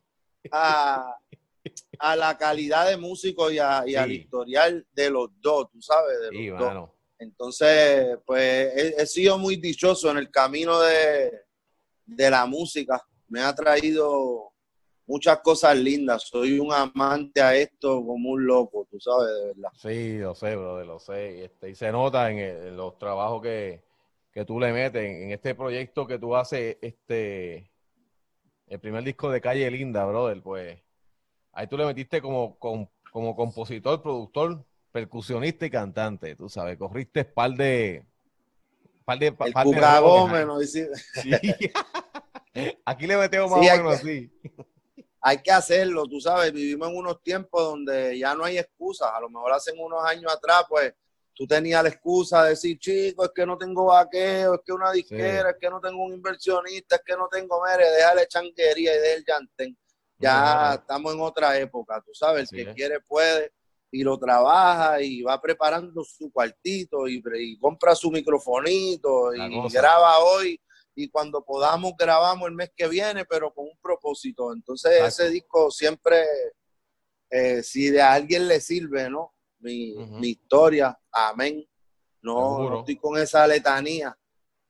a, 0.52 1.16
la 2.16 2.38
calidad 2.38 2.88
de 2.88 2.98
músico 2.98 3.52
y, 3.52 3.60
a, 3.60 3.80
al 3.80 4.12
historial 4.12 4.86
de 4.92 5.10
los 5.10 5.30
dos, 5.40 5.70
tú 5.72 5.82
sabes, 5.82 6.20
de 6.20 6.50
los 6.50 6.60
dos. 6.60 6.90
Entonces, 7.20 8.18
pues 8.26 8.98
he, 8.98 9.06
sido 9.06 9.38
muy 9.38 9.56
dichoso 9.56 10.10
en 10.10 10.18
el 10.18 10.32
camino 10.32 10.80
de, 10.80 11.32
de 12.06 12.30
la 12.32 12.48
música. 12.48 13.00
Me 13.28 13.42
ha 13.42 13.54
traído 13.54 14.52
muchas 15.06 15.40
cosas 15.42 15.78
lindas. 15.78 16.24
Soy 16.24 16.60
un 16.60 16.74
amante 16.74 17.42
a 17.42 17.56
esto 17.56 18.04
como 18.06 18.32
un 18.32 18.46
loco, 18.46 18.88
tú 18.90 19.00
sabes, 19.00 19.28
de 19.28 19.48
verdad. 19.48 19.70
Sí, 19.76 20.18
lo 20.18 20.34
sé, 20.34 20.56
brother, 20.56 20.86
lo 20.88 21.00
sé. 21.00 21.46
Este, 21.46 21.70
y 21.70 21.76
se 21.76 21.92
nota 21.92 22.32
en, 22.32 22.76
los 22.76 22.98
trabajos 22.98 23.42
que, 23.42 23.84
tú 24.48 24.60
le 24.60 24.72
metes, 24.72 25.04
en, 25.04 25.32
este 25.32 25.54
proyecto 25.54 26.08
que 26.08 26.18
tú 26.18 26.36
haces, 26.36 26.78
este, 26.82 27.72
el 28.68 28.80
primer 28.80 29.04
disco 29.04 29.30
de 29.30 29.42
Calle 29.42 29.70
Linda, 29.70 30.06
brother, 30.06 30.42
pues 30.42 30.80
ahí 31.54 31.68
tú 31.68 31.78
le 31.78 31.86
metiste 31.86 32.22
como, 32.22 32.58
como, 32.58 33.36
compositor, 33.36 34.02
productor, 34.02 34.64
percusionista 34.92 35.66
y 35.66 35.70
cantante, 35.70 36.36
tú 36.36 36.50
sabes, 36.50 36.78
corriste 36.78 37.26
par 37.26 37.52
de... 37.52 38.06
Par 39.06 39.18
de, 39.18 39.32
par. 39.32 39.52
Sí. 40.66 41.32
Aquí 42.86 43.08
le 43.08 43.18
metemos 43.18 43.50
más 43.50 43.60
o 43.60 43.62
menos 43.62 43.94
así. 43.96 44.32
Hay 45.22 45.38
que 45.42 45.52
hacerlo, 45.52 46.06
tú 46.08 46.20
sabes, 46.20 46.52
vivimos 46.52 46.90
en 46.90 46.98
unos 46.98 47.22
tiempos 47.22 47.62
donde 47.62 48.18
ya 48.18 48.34
no 48.36 48.44
hay 48.44 48.58
excusas. 48.58 49.10
A 49.14 49.20
lo 49.20 49.30
mejor 49.30 49.54
hace 49.54 49.72
unos 49.78 50.04
años 50.04 50.32
atrás, 50.32 50.66
pues 50.68 50.94
tú 51.34 51.48
tenías 51.48 51.84
la 51.84 51.90
excusa 51.90 52.44
de 52.44 52.50
decir, 52.52 52.78
chico, 52.80 53.26
es 53.26 53.32
que 53.34 53.46
no 53.46 53.58
tengo 53.58 53.86
vaqueo, 53.86 54.56
es 54.56 54.62
que 54.66 54.74
una 54.74 54.92
disquera, 54.92 55.52
es 55.52 55.58
que 55.60 55.70
no 55.70 55.80
tengo 55.80 56.04
un 56.04 56.14
inversionista, 56.14 56.96
es 56.96 57.02
que 57.06 57.16
no 57.16 57.28
tengo, 57.30 57.62
mere, 57.64 57.90
déjale 57.92 58.28
chanquería 58.28 58.96
y 58.96 58.98
déjale 58.98 59.14
el 59.16 59.26
llantén. 59.26 59.78
Ya 60.22 60.76
estamos 60.76 61.14
en 61.14 61.22
otra 61.22 61.58
época, 61.58 62.02
tú 62.06 62.14
sabes, 62.14 62.52
el 62.54 62.66
que 62.66 62.74
quiere 62.74 63.00
puede 63.02 63.52
y 63.92 64.04
lo 64.04 64.18
trabaja 64.18 65.02
y 65.02 65.22
va 65.22 65.40
preparando 65.42 66.04
su 66.04 66.32
cuartito 66.32 67.08
y, 67.08 67.22
compra 67.60 67.94
su 67.94 68.10
microfonito 68.10 69.34
y 69.34 69.70
graba 69.70 70.20
hoy 70.20 70.60
y 70.96 71.10
cuando 71.10 71.44
podamos 71.44 71.94
grabamos 71.98 72.48
el 72.48 72.56
mes 72.56 72.72
que 72.76 72.88
viene, 72.88 73.26
pero 73.26 73.54
con 73.54 73.66
un 73.66 73.78
propósito. 73.82 74.54
Entonces 74.54 75.02
ese 75.02 75.30
disco 75.30 75.72
siempre, 75.72 76.24
eh, 77.30 77.64
si 77.64 77.90
de 77.90 78.02
alguien 78.02 78.48
le 78.48 78.60
sirve, 78.62 79.10
¿no? 79.10 79.34
Mi, 79.60 79.94
historia, 80.22 80.98
amén. 81.12 81.66
No, 82.22 82.80
estoy 82.80 82.98
con 82.98 83.18
esa 83.18 83.48
letanía 83.48 84.16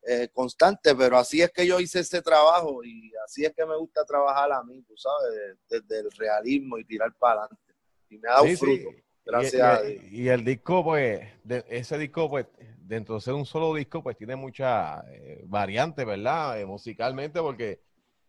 eh, 0.04 0.30
constante, 0.34 0.96
pero 0.96 1.18
así 1.18 1.42
es 1.42 1.52
que 1.52 1.66
yo 1.66 1.80
hice 1.80 2.00
ese 2.00 2.22
trabajo 2.22 2.84
y 2.84 3.12
así 3.26 3.46
es 3.46 3.54
que 3.54 3.66
me 3.66 3.78
gusta 3.78 4.04
trabajar 4.04 4.52
a 4.52 4.64
mí, 4.64 4.82
tú 4.84 4.96
sabes, 4.98 5.58
desde 5.70 6.00
el 6.00 6.12
realismo 6.12 6.78
y 6.78 6.86
tirar 6.86 7.14
para 7.20 7.42
adelante. 7.42 7.74
Y 8.10 8.18
me 8.18 8.30
ha 8.30 8.34
dado 8.34 8.48
fruto. 8.58 8.90
Gracias 9.24 9.54
y, 9.54 9.60
a 9.62 9.82
Dios. 9.82 10.04
Y 10.12 10.28
el 10.30 10.44
disco, 10.44 10.84
pues, 10.84 11.22
ese 11.70 11.98
disco, 11.98 12.30
pues, 12.30 12.48
dentro 12.92 13.16
de 13.16 13.22
ser 13.22 13.36
un 13.36 13.46
solo 13.46 13.74
disco, 13.74 14.04
pues 14.04 14.18
tiene 14.18 14.36
mucha 14.36 15.02
eh, 15.12 15.44
variante, 15.46 16.04
¿verdad? 16.04 16.60
Eh, 16.60 16.66
musicalmente, 16.66 17.40
porque 17.40 17.82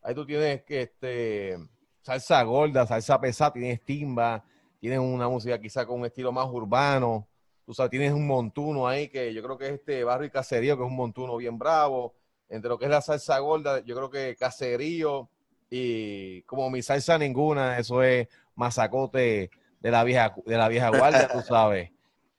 ahí 0.03 0.15
tú 0.15 0.25
tienes 0.25 0.63
que 0.63 0.83
este 0.83 1.59
salsa 2.01 2.43
gorda, 2.43 2.87
salsa 2.87 3.21
pesada, 3.21 3.53
tienes 3.55 3.85
timba, 3.85 4.45
tienes 4.79 5.01
una 5.01 5.29
música 5.29 5.61
quizá 5.61 5.85
con 5.85 6.01
un 6.01 6.07
estilo 6.07 6.31
más 6.31 6.47
urbano, 6.49 7.29
tú 7.73 7.77
sabes, 7.77 7.91
tienes 7.91 8.13
un 8.13 8.27
montuno 8.27 8.87
ahí 8.87 9.09
que 9.09 9.33
yo 9.33 9.43
creo 9.43 9.57
que 9.57 9.65
es 9.65 9.73
este 9.73 10.05
barrio 10.05 10.27
y 10.27 10.31
caserío, 10.31 10.77
que 10.77 10.83
es 10.83 10.91
un 10.91 10.95
montuno 10.95 11.39
bien 11.39 11.59
bravo, 11.59 12.13
entre 12.51 12.69
lo 12.69 12.79
que 12.79 12.85
es 12.85 12.91
la 12.91 13.01
salsa 13.01 13.39
gorda, 13.39 13.83
yo 13.83 13.97
creo 13.97 14.11
que 14.11 14.37
caserío 14.37 15.31
y 15.71 16.43
como 16.43 16.69
mi 16.69 16.83
salsa 16.83 17.17
ninguna, 17.17 17.79
eso 17.79 18.03
es 18.03 18.29
masacote 18.57 19.51
de 19.81 19.91
la 19.91 20.05
vieja, 20.05 20.35
de 20.45 20.59
la 20.59 20.69
vieja 20.69 20.91
guardia, 20.91 21.29
tú 21.33 21.41
sabes. 21.41 21.91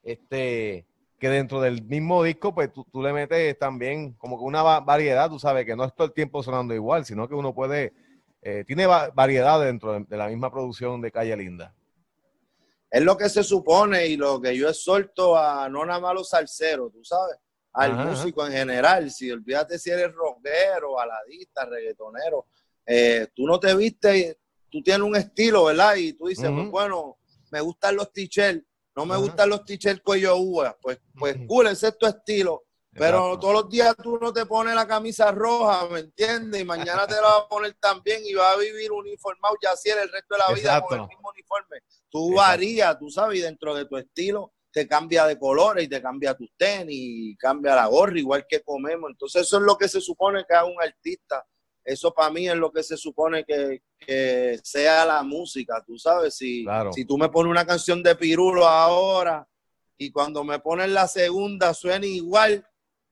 Este, 0.04 0.86
que 1.18 1.30
dentro 1.30 1.60
del 1.60 1.82
mismo 1.82 2.22
disco, 2.22 2.54
pues 2.54 2.72
tú, 2.72 2.86
le 3.02 3.12
metes 3.12 3.58
también 3.58 4.14
como 4.14 4.38
que 4.38 4.44
una 4.44 4.62
variedad, 4.62 5.32
tú 5.32 5.40
sabes, 5.40 5.66
que 5.66 5.76
no 5.76 5.86
es 5.86 5.96
todo 5.96 6.06
el 6.06 6.14
tiempo 6.14 6.44
sonando 6.44 6.76
igual, 6.76 7.06
sino 7.06 7.28
que 7.28 7.34
uno 7.34 7.56
puede, 7.56 7.94
eh, 8.44 8.64
tiene 8.68 8.86
variedad 8.86 9.60
dentro 9.60 10.00
de, 10.00 10.16
la 10.16 10.28
misma 10.28 10.52
producción 10.52 11.02
de 11.02 11.12
Calle 11.12 11.36
Linda. 11.36 11.74
Es 12.94 13.02
lo 13.02 13.18
que 13.18 13.28
se 13.28 13.44
supone 13.44 14.06
y 14.06 14.18
lo 14.18 14.40
que 14.40 14.56
yo 14.56 14.70
exhorto 14.70 15.36
a 15.36 15.68
no 15.68 15.84
nada 15.84 16.00
más 16.00 16.14
los 16.14 16.30
salseros, 16.30 16.92
tú 16.94 17.04
sabes, 17.04 17.38
al 17.72 17.96
músico 17.96 18.46
en 18.46 18.52
general. 18.52 19.10
Si 19.10 19.32
olvídate 19.32 19.80
si 19.80 19.90
eres 19.90 20.14
rockero, 20.14 20.94
baladista, 20.94 21.66
reggaetonero, 21.66 22.46
eh, 22.86 23.30
tú 23.34 23.48
no 23.48 23.60
te 23.60 23.74
viste, 23.74 24.42
tú 24.70 24.84
tienes 24.84 25.02
un 25.02 25.16
estilo, 25.16 25.64
¿verdad? 25.64 25.96
Y 25.96 26.14
tú 26.14 26.28
dices, 26.28 26.48
pues 26.52 26.70
bueno, 26.70 27.18
me 27.50 27.62
gustan 27.62 27.96
los 27.96 28.14
t-shirts, 28.14 28.64
no 28.96 29.08
me 29.08 29.18
gustan 29.18 29.50
los 29.50 29.66
t-shirts 29.66 30.04
cuello 30.04 30.38
uva, 30.38 30.78
pues, 30.80 31.00
pues 31.18 31.36
cool, 31.48 31.66
ese 31.66 31.88
es 31.88 31.98
tu 31.98 32.06
estilo. 32.06 32.66
Pero 32.92 33.40
todos 33.40 33.56
los 33.56 33.70
días 33.72 33.96
tú 34.04 34.20
no 34.20 34.32
te 34.32 34.46
pones 34.46 34.76
la 34.76 34.86
camisa 34.86 35.32
roja, 35.32 35.88
¿me 35.88 36.02
entiendes? 36.02 36.62
Y 36.62 36.64
mañana 36.64 37.08
te 37.08 37.16
la 37.16 37.22
vas 37.22 37.42
a 37.46 37.48
poner 37.48 37.74
también 37.80 38.22
y 38.24 38.36
vas 38.36 38.56
a 38.56 38.60
vivir 38.60 38.92
uniformado 38.92 39.56
ya 39.64 39.72
así 39.72 39.90
el 39.90 40.12
resto 40.12 40.36
de 40.36 40.38
la 40.38 40.54
vida 40.54 40.80
con 40.82 41.00
el 41.00 41.08
mismo 41.08 41.32
uniforme. 41.32 41.80
Tú 42.14 42.36
varías, 42.36 43.00
tú 43.00 43.10
sabes, 43.10 43.40
y 43.40 43.42
dentro 43.42 43.74
de 43.74 43.86
tu 43.86 43.98
estilo 43.98 44.54
te 44.72 44.88
cambia 44.88 45.26
de 45.26 45.40
colores 45.40 45.84
y 45.84 45.88
te 45.88 46.00
cambia 46.00 46.36
tus 46.36 46.52
tenis, 46.56 46.96
y 46.96 47.36
cambia 47.38 47.74
la 47.74 47.88
gorra, 47.88 48.20
igual 48.20 48.46
que 48.48 48.62
comemos. 48.62 49.10
Entonces 49.10 49.42
eso 49.42 49.58
es 49.58 49.64
lo 49.64 49.76
que 49.76 49.88
se 49.88 50.00
supone 50.00 50.46
que 50.48 50.54
haga 50.54 50.66
un 50.66 50.80
artista. 50.80 51.44
Eso 51.84 52.14
para 52.14 52.30
mí 52.30 52.48
es 52.48 52.56
lo 52.56 52.72
que 52.72 52.84
se 52.84 52.98
supone 52.98 53.44
que, 53.44 53.82
que 53.98 54.60
sea 54.64 55.06
la 55.08 55.24
música, 55.24 55.84
tú 55.86 55.98
sabes, 55.98 56.36
si, 56.36 56.66
si 56.94 57.04
tú 57.04 57.18
me 57.18 57.30
pones 57.30 57.50
una 57.50 57.66
canción 57.66 58.04
de 58.04 58.16
Pirulo 58.16 58.68
ahora 58.68 59.48
y 59.98 60.12
cuando 60.12 60.44
me 60.44 60.60
pones 60.60 60.90
la 60.90 61.08
segunda 61.08 61.74
suena 61.74 62.06
igual 62.06 62.64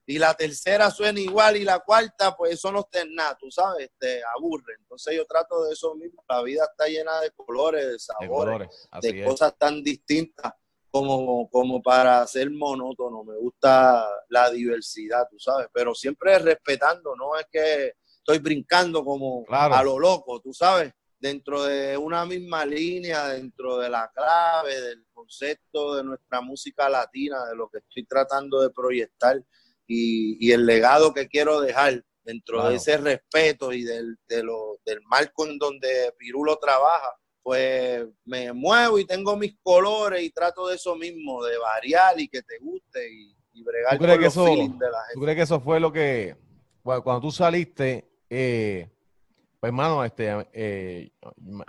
y 0.06 0.18
la 0.18 0.34
tercera 0.34 0.90
suena 0.90 1.20
igual 1.20 1.56
y 1.56 1.64
la 1.64 1.78
cuarta, 1.80 2.36
pues 2.36 2.54
eso 2.54 2.72
no 2.72 2.80
está 2.80 3.02
en 3.02 3.14
nada, 3.14 3.36
tú 3.38 3.50
sabes, 3.50 3.90
te 3.98 4.20
aburre. 4.36 4.74
Entonces 4.80 5.16
yo 5.16 5.24
trato 5.26 5.64
de 5.64 5.72
eso 5.72 5.94
mismo, 5.94 6.24
la 6.28 6.42
vida 6.42 6.64
está 6.70 6.88
llena 6.88 7.20
de 7.20 7.30
colores, 7.30 7.86
de 7.86 7.98
sabores, 7.98 8.68
de, 9.00 9.24
cosas 9.24 9.56
tan 9.56 9.82
distintas 9.82 10.52
como, 10.90 11.48
como 11.50 11.80
para 11.80 12.26
ser 12.26 12.50
monótono. 12.50 13.22
Me 13.22 13.36
gusta 13.36 14.06
la 14.28 14.50
diversidad, 14.50 15.28
tú 15.30 15.38
sabes, 15.38 15.68
pero 15.72 15.94
siempre 15.94 16.38
respetando, 16.38 17.14
no 17.14 17.38
es 17.38 17.46
que 17.50 17.94
estoy 18.04 18.38
brincando 18.38 19.04
como 19.04 19.44
a 19.48 19.82
lo 19.84 19.98
loco, 19.98 20.40
tú 20.40 20.52
sabes, 20.52 20.92
dentro 21.18 21.62
de 21.62 21.96
una 21.96 22.26
misma 22.26 22.66
línea, 22.66 23.28
dentro 23.28 23.78
de 23.78 23.88
la 23.88 24.10
clave, 24.12 24.80
del 24.80 25.06
concepto 25.12 25.94
de 25.94 26.02
nuestra 26.02 26.40
música 26.40 26.88
latina, 26.88 27.44
de 27.46 27.54
lo 27.54 27.68
que 27.68 27.78
estoy 27.78 28.04
tratando 28.04 28.60
de 28.60 28.70
proyectar 28.70 29.40
y, 29.92 30.52
el 30.52 30.66
legado 30.66 31.12
que 31.12 31.28
quiero 31.28 31.60
dejar 31.60 32.04
dentro 32.24 32.68
de 32.68 32.76
ese 32.76 32.96
respeto 32.96 33.72
y 33.72 33.82
del, 33.82 34.16
de 34.28 34.42
lo, 34.42 34.78
del 34.86 35.00
marco 35.02 35.46
en 35.46 35.58
donde 35.58 36.12
Pirulo 36.18 36.56
trabaja, 36.56 37.10
pues 37.42 38.06
me 38.24 38.52
muevo 38.52 38.98
y 38.98 39.04
tengo 39.04 39.36
mis 39.36 39.56
colores 39.62 40.22
y 40.22 40.30
trato 40.30 40.68
de 40.68 40.76
eso 40.76 40.94
mismo, 40.94 41.44
de 41.44 41.58
variar 41.58 42.18
y 42.18 42.28
que 42.28 42.42
te 42.42 42.58
guste 42.58 43.08
y, 43.12 43.36
bregar 43.62 43.98
con 43.98 44.08
los 44.08 44.18
eso, 44.24 44.44
de 44.44 44.56
la 44.56 44.56
gente. 44.56 45.14
¿Tú 45.14 45.20
crees 45.20 45.36
que 45.36 45.42
eso 45.42 45.60
fue 45.60 45.78
lo 45.78 45.92
que, 45.92 46.36
cuando 46.82 47.20
tú 47.20 47.30
saliste, 47.30 48.08
eh, 48.30 48.88
pues, 49.60 49.68
hermano, 49.68 50.04
este, 50.04 50.48
eh, 50.52 51.12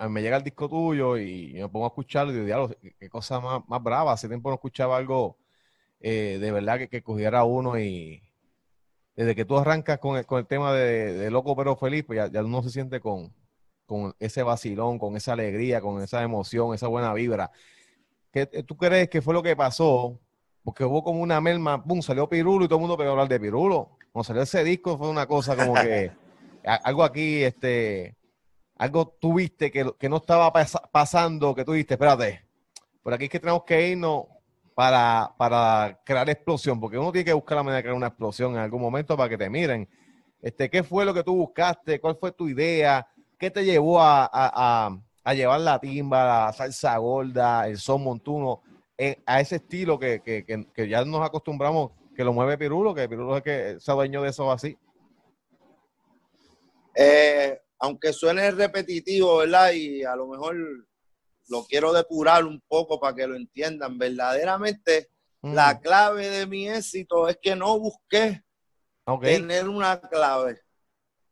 me 0.10 0.22
llega 0.22 0.38
el 0.38 0.44
disco 0.44 0.70
tuyo 0.70 1.18
y 1.18 1.54
me 1.54 1.70
pongo 1.70 1.86
a 1.86 1.90
escucharlo 1.90 2.32
y 2.32 2.46
digo, 2.46 2.72
qué 3.00 3.10
cosa 3.10 3.40
más, 3.40 3.62
más 3.68 3.84
brava. 3.84 4.14
Hace 4.14 4.28
tiempo 4.28 4.50
no 4.50 4.56
escuchaba 4.56 4.98
algo 4.98 5.38
eh, 6.04 6.38
de 6.38 6.52
verdad 6.52 6.78
que, 6.78 6.90
que, 6.90 7.02
cogiera 7.02 7.46
uno 7.46 7.80
y 7.80 8.22
desde 9.16 9.36
que 9.36 9.46
tú 9.46 9.58
arrancas 9.58 10.00
con 10.00 10.18
el, 10.18 10.26
con 10.26 10.40
el 10.40 10.46
tema 10.46 10.74
de, 10.74 11.32
Loco 11.32 11.56
pero 11.56 11.78
Feliz, 11.78 12.04
pues 12.04 12.30
ya, 12.30 12.44
uno 12.44 12.62
se 12.62 12.72
siente 12.72 13.00
con, 13.00 13.34
con 13.86 14.14
ese 14.20 14.44
vacilón, 14.44 15.00
con 15.00 15.16
esa 15.16 15.32
alegría, 15.32 15.80
con 15.80 16.04
esa 16.04 16.22
emoción, 16.22 16.74
esa 16.74 16.90
buena 16.90 17.14
vibra. 17.14 17.52
¿Qué 18.32 18.46
tú 18.46 18.76
crees 18.76 19.10
que 19.10 19.22
fue 19.22 19.34
lo 19.34 19.42
que 19.42 19.56
pasó? 19.56 20.20
Porque 20.62 20.84
hubo 20.84 21.04
como 21.04 21.22
una 21.22 21.40
melma, 21.40 21.82
pum, 21.82 22.02
salió 22.02 22.28
Pirulo 22.28 22.66
y 22.66 22.68
todo 22.68 22.80
el 22.80 22.82
mundo 22.82 22.98
pegó 22.98 23.10
a 23.10 23.14
hablar 23.14 23.30
de 23.30 23.40
Pirulo. 23.40 23.92
Cuando 24.12 24.26
salió 24.26 24.42
ese 24.42 24.62
disco 24.66 24.98
fue 24.98 25.10
una 25.10 25.26
cosa 25.26 25.56
como 25.56 25.74
que 25.76 26.12
algo 26.66 27.06
aquí, 27.06 27.44
este, 27.44 28.18
algo 28.76 29.08
tuviste 29.22 29.72
que, 29.72 29.90
que 29.98 30.10
no 30.10 30.18
estaba 30.18 30.52
pasando, 30.52 31.56
que 31.56 31.64
tú 31.64 31.72
dijiste, 31.72 31.94
espérate, 31.94 32.44
por 33.02 33.14
aquí 33.14 33.26
es 33.26 33.30
que 33.30 33.40
tenemos 33.40 33.64
que 33.64 33.88
irnos 33.88 34.26
para, 34.76 35.34
para 35.38 36.00
crear 36.04 36.30
explosión, 36.30 36.80
porque 36.80 36.98
uno 36.98 37.12
tiene 37.12 37.26
que 37.26 37.34
buscar 37.34 37.58
la 37.58 37.64
manera 37.64 37.78
de 37.78 37.84
crear 37.84 37.96
una 37.96 38.08
explosión 38.08 38.54
en 38.54 38.60
algún 38.60 38.82
momento 38.82 39.16
para 39.16 39.30
que 39.30 39.38
te 39.38 39.50
miren. 39.50 39.88
Este, 40.42 40.70
¿Qué 40.70 40.84
fue 40.84 41.06
lo 41.06 41.14
que 41.14 41.24
tú 41.24 41.36
buscaste? 41.36 42.00
¿Cuál 42.00 42.18
fue 42.18 42.32
tu 42.32 42.50
idea? 42.50 43.08
¿Qué 43.38 43.52
te 43.52 43.64
llevó 43.64 44.02
a, 44.02 44.30
a, 44.32 44.98
a, 45.24 45.34
llevar 45.34 45.62
la 45.62 45.80
timba, 45.80 46.46
la 46.48 46.54
salsa 46.54 46.98
gorda, 46.98 47.68
el 47.68 47.78
son 47.78 48.04
montuno, 48.04 48.62
eh, 48.98 49.22
a 49.26 49.40
ese 49.40 49.58
estilo 49.58 49.98
que, 49.98 50.22
que, 50.22 50.44
que, 50.74 50.88
ya 50.90 51.04
nos 51.06 51.26
acostumbramos, 51.26 51.92
que 52.16 52.24
lo 52.24 52.34
mueve 52.34 52.58
Pirulo, 52.58 52.94
que 52.94 53.08
Pirulo 53.08 53.38
es 53.38 53.44
que 53.44 53.80
se 53.80 53.92
dueño 53.92 54.22
de 54.22 54.30
eso 54.30 54.52
así? 54.52 54.78
Eh, 56.96 57.60
aunque 57.80 58.14
suene 58.14 58.52
repetitivo, 58.52 59.38
¿verdad? 59.38 59.72
Y 59.72 60.04
a 60.04 60.16
lo 60.16 60.28
mejor 60.28 60.56
lo 61.48 61.66
quiero 61.66 61.94
depurar 61.94 62.46
un 62.46 62.62
poco 62.68 63.00
para 63.00 63.16
que 63.16 63.28
lo 63.28 63.36
entiendan. 63.36 63.98
Verdaderamente, 63.98 65.10
la 65.42 65.80
clave 65.80 66.30
de 66.30 66.48
mi 66.48 66.70
éxito 66.70 67.28
es 67.28 67.38
que 67.42 67.56
no 67.56 67.78
busqué 67.78 68.44
tener 69.22 69.68
una 69.68 70.00
clave. 70.00 70.62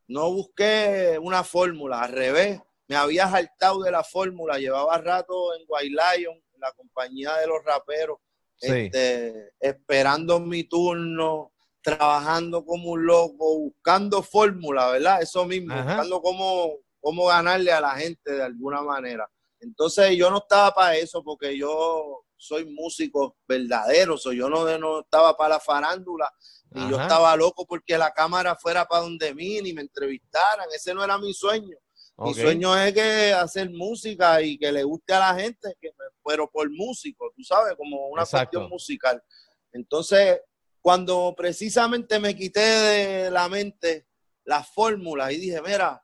No 0.08 0.32
busqué 0.34 1.18
una 1.22 1.44
fórmula, 1.44 2.02
al 2.02 2.12
revés. 2.12 2.60
Me 2.88 2.98
había 2.98 3.30
saltado 3.30 3.82
de 3.84 3.92
la 3.92 4.04
fórmula. 4.04 4.60
Llevaba 4.60 4.98
rato 4.98 5.56
en 5.56 5.64
White 5.66 5.96
Lion, 6.18 6.42
la 6.58 6.72
compañía 6.74 7.36
de 7.38 7.48
los 7.48 7.64
raperos, 7.64 8.18
este, 8.60 9.54
esperando 9.60 10.40
mi 10.40 10.66
turno, 10.66 11.52
trabajando 11.82 12.64
como 12.64 12.92
un 12.92 13.06
loco, 13.06 13.58
buscando 13.60 14.22
fórmula, 14.22 14.92
¿verdad? 14.92 15.22
Eso 15.22 15.46
mismo, 15.46 15.74
buscando 15.74 16.22
cómo, 16.22 16.78
cómo 17.00 17.26
ganarle 17.26 17.72
a 17.72 17.82
la 17.82 17.92
gente 17.92 18.32
de 18.32 18.44
alguna 18.44 18.82
manera. 18.82 19.30
Entonces 19.62 20.18
yo 20.18 20.30
no 20.30 20.40
estaba 20.40 20.74
para 20.74 20.98
eso 20.98 21.24
porque 21.24 21.56
yo 21.58 22.26
soy 22.36 22.66
músico 22.66 23.38
verdadero, 23.48 24.18
soy 24.18 24.38
yo 24.38 24.50
no, 24.50 24.78
no 24.80 25.02
estaba 25.02 25.38
para 25.38 25.56
la 25.56 25.60
farándula, 25.60 26.30
ni 26.72 26.90
yo 26.90 27.00
estaba 27.00 27.36
loco 27.36 27.66
porque 27.68 27.98
la 27.98 28.12
cámara 28.12 28.56
fuera 28.56 28.86
para 28.86 29.04
donde 29.04 29.36
mí, 29.36 29.62
ni 29.62 29.74
me 29.74 29.82
entrevistaran, 29.82 30.68
ese 30.74 30.94
no 30.94 31.04
era 31.04 31.18
mi 31.20 31.34
sueño. 31.34 31.78
Mi 32.18 32.34
sueño 32.34 32.78
es 32.78 32.94
que 32.94 33.34
hacer 33.34 33.70
música 33.72 34.42
y 34.42 34.58
que 34.58 34.72
le 34.72 34.84
guste 34.84 35.14
a 35.14 35.20
la 35.20 35.40
gente, 35.40 35.76
que, 35.80 35.92
pero 36.24 36.50
por 36.50 36.70
músico, 36.72 37.32
tú 37.36 37.44
sabes, 37.44 37.76
como 37.76 38.08
una 38.08 38.26
cuestión 38.26 38.70
musical. 38.70 39.24
Entonces, 39.72 40.40
cuando 40.82 41.34
precisamente 41.36 42.20
me 42.20 42.36
quité 42.36 42.60
de 42.60 43.32
la 43.32 43.48
mente 43.50 44.08
las 44.44 44.68
fórmulas 44.70 45.32
y 45.32 45.38
dije, 45.38 45.62
mira, 45.62 46.04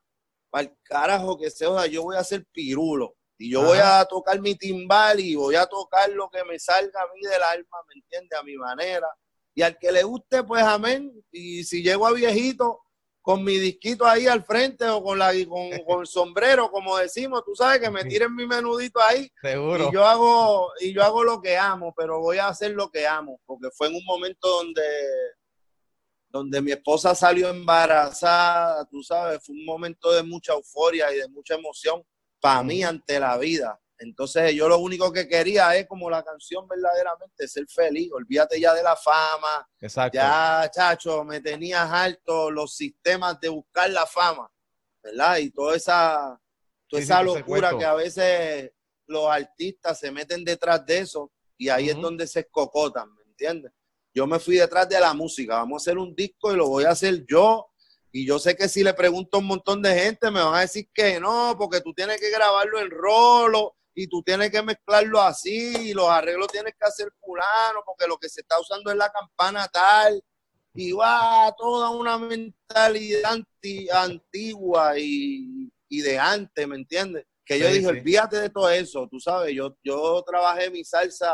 para 0.49 0.63
el 0.63 0.77
carajo 0.83 1.37
que 1.37 1.49
se 1.49 1.65
sea, 1.65 1.85
yo 1.87 2.03
voy 2.03 2.15
a 2.15 2.19
hacer 2.19 2.45
pirulo 2.51 3.16
y 3.37 3.51
yo 3.51 3.61
voy 3.61 3.77
a 3.81 4.03
tocar 4.05 4.39
mi 4.39 4.55
timbal 4.55 5.19
y 5.19 5.35
voy 5.35 5.55
a 5.55 5.65
tocar 5.67 6.09
lo 6.09 6.29
que 6.29 6.43
me 6.43 6.57
salga 6.57 7.01
a 7.01 7.13
mí 7.13 7.21
del 7.21 7.43
alma, 7.43 7.77
¿me 7.87 7.95
entiendes? 7.95 8.39
A 8.39 8.43
mi 8.43 8.55
manera. 8.55 9.07
Y 9.53 9.61
al 9.61 9.77
que 9.77 9.91
le 9.91 10.03
guste, 10.03 10.43
pues 10.43 10.63
amén. 10.63 11.11
Y 11.31 11.63
si 11.63 11.83
llego 11.83 12.07
a 12.07 12.13
viejito, 12.13 12.81
con 13.21 13.43
mi 13.43 13.57
disquito 13.57 14.05
ahí 14.05 14.25
al 14.25 14.43
frente 14.43 14.87
o 14.87 15.03
con 15.03 15.19
la 15.19 15.33
con, 15.47 15.69
con, 15.85 16.01
el 16.01 16.07
sombrero, 16.07 16.71
como 16.71 16.97
decimos, 16.97 17.43
tú 17.45 17.53
sabes 17.55 17.79
que 17.79 17.91
me 17.91 18.05
tiren 18.05 18.33
mi 18.33 18.47
menudito 18.47 19.01
ahí. 19.01 19.29
Seguro. 19.41 19.89
Y 19.89 19.93
yo 19.93 20.05
hago 20.05 20.71
y 20.79 20.93
yo 20.93 21.03
hago 21.03 21.23
lo 21.23 21.41
que 21.41 21.57
amo, 21.57 21.93
pero 21.95 22.19
voy 22.19 22.37
a 22.37 22.47
hacer 22.47 22.71
lo 22.71 22.89
que 22.89 23.05
amo, 23.05 23.39
porque 23.45 23.69
fue 23.75 23.87
en 23.87 23.95
un 23.95 24.05
momento 24.05 24.47
donde 24.47 24.81
donde 26.29 26.61
mi 26.61 26.71
esposa 26.71 27.15
salió 27.15 27.49
embarazada, 27.49 28.85
tú 28.85 29.01
sabes, 29.01 29.43
fue 29.43 29.55
un 29.55 29.65
momento 29.65 30.11
de 30.11 30.23
mucha 30.23 30.53
euforia 30.53 31.11
y 31.13 31.17
de 31.17 31.27
mucha 31.29 31.55
emoción 31.55 32.03
para 32.47 32.63
mí 32.63 32.81
ante 32.81 33.19
la 33.19 33.37
vida. 33.37 33.77
Entonces 33.99 34.53
yo 34.53 34.69
lo 34.69 34.79
único 34.79 35.11
que 35.11 35.27
quería 35.27 35.75
es 35.75 35.85
como 35.85 36.09
la 36.09 36.23
canción 36.23 36.65
verdaderamente, 36.65 37.45
ser 37.45 37.65
feliz, 37.67 38.09
olvídate 38.13 38.57
ya 38.57 38.73
de 38.73 38.83
la 38.83 38.95
fama. 38.95 39.67
Exacto. 39.81 40.15
Ya, 40.15 40.71
chacho, 40.73 41.25
me 41.25 41.41
tenías 41.41 41.91
alto 41.91 42.49
los 42.49 42.73
sistemas 42.73 43.37
de 43.41 43.49
buscar 43.49 43.89
la 43.89 44.05
fama, 44.05 44.49
¿verdad? 45.03 45.37
Y 45.39 45.49
toda 45.49 45.75
esa, 45.75 46.39
toda 46.87 47.01
esa 47.01 47.21
locura 47.21 47.77
que 47.77 47.83
a 47.83 47.95
veces 47.95 48.71
los 49.07 49.27
artistas 49.29 49.99
se 49.99 50.09
meten 50.09 50.45
detrás 50.45 50.85
de 50.85 50.99
eso 50.99 51.33
y 51.57 51.67
ahí 51.67 51.89
es 51.89 51.97
donde 51.97 52.27
se 52.27 52.41
escocotan, 52.41 53.13
¿me 53.13 53.23
entiendes? 53.23 53.73
Yo 54.13 54.25
me 54.25 54.39
fui 54.39 54.55
detrás 54.55 54.87
de 54.87 55.01
la 55.01 55.13
música, 55.13 55.55
vamos 55.55 55.81
a 55.81 55.83
hacer 55.83 55.97
un 55.97 56.15
disco 56.15 56.53
y 56.53 56.55
lo 56.55 56.69
voy 56.69 56.85
a 56.85 56.91
hacer 56.91 57.25
yo 57.27 57.67
y 58.11 58.25
yo 58.25 58.39
sé 58.39 58.55
que 58.55 58.69
si 58.69 58.83
le 58.83 58.93
pregunto 58.93 59.37
a 59.37 59.39
un 59.39 59.47
montón 59.47 59.81
de 59.81 59.93
gente 59.93 60.31
me 60.31 60.41
van 60.41 60.55
a 60.55 60.61
decir 60.61 60.89
que 60.93 61.19
no, 61.19 61.55
porque 61.57 61.81
tú 61.81 61.93
tienes 61.93 62.19
que 62.19 62.29
grabarlo 62.29 62.79
en 62.79 62.89
rolo 62.89 63.75
y 63.93 64.07
tú 64.07 64.21
tienes 64.23 64.51
que 64.51 64.61
mezclarlo 64.61 65.21
así 65.21 65.89
y 65.89 65.93
los 65.93 66.09
arreglos 66.09 66.47
tienes 66.47 66.73
que 66.79 66.87
hacer 66.87 67.09
fulano 67.19 67.81
porque 67.85 68.07
lo 68.07 68.17
que 68.17 68.29
se 68.29 68.41
está 68.41 68.59
usando 68.59 68.91
es 68.91 68.97
la 68.97 69.11
campana 69.11 69.67
tal 69.67 70.23
y 70.73 70.91
va 70.91 71.53
toda 71.57 71.89
una 71.89 72.17
mentalidad 72.17 73.39
antigua 73.93 74.93
y, 74.97 75.69
de 75.89 76.19
antes, 76.19 76.67
¿me 76.67 76.75
entiendes? 76.75 77.25
Que 77.43 77.59
yo 77.59 77.67
dije, 77.69 77.87
olvídate 77.87 78.39
de 78.39 78.49
todo 78.49 78.69
eso, 78.69 79.07
tú 79.09 79.19
sabes, 79.19 79.55
yo, 79.55 79.75
yo 79.83 80.23
trabajé 80.25 80.69
mi 80.69 80.83
salsa 80.83 81.33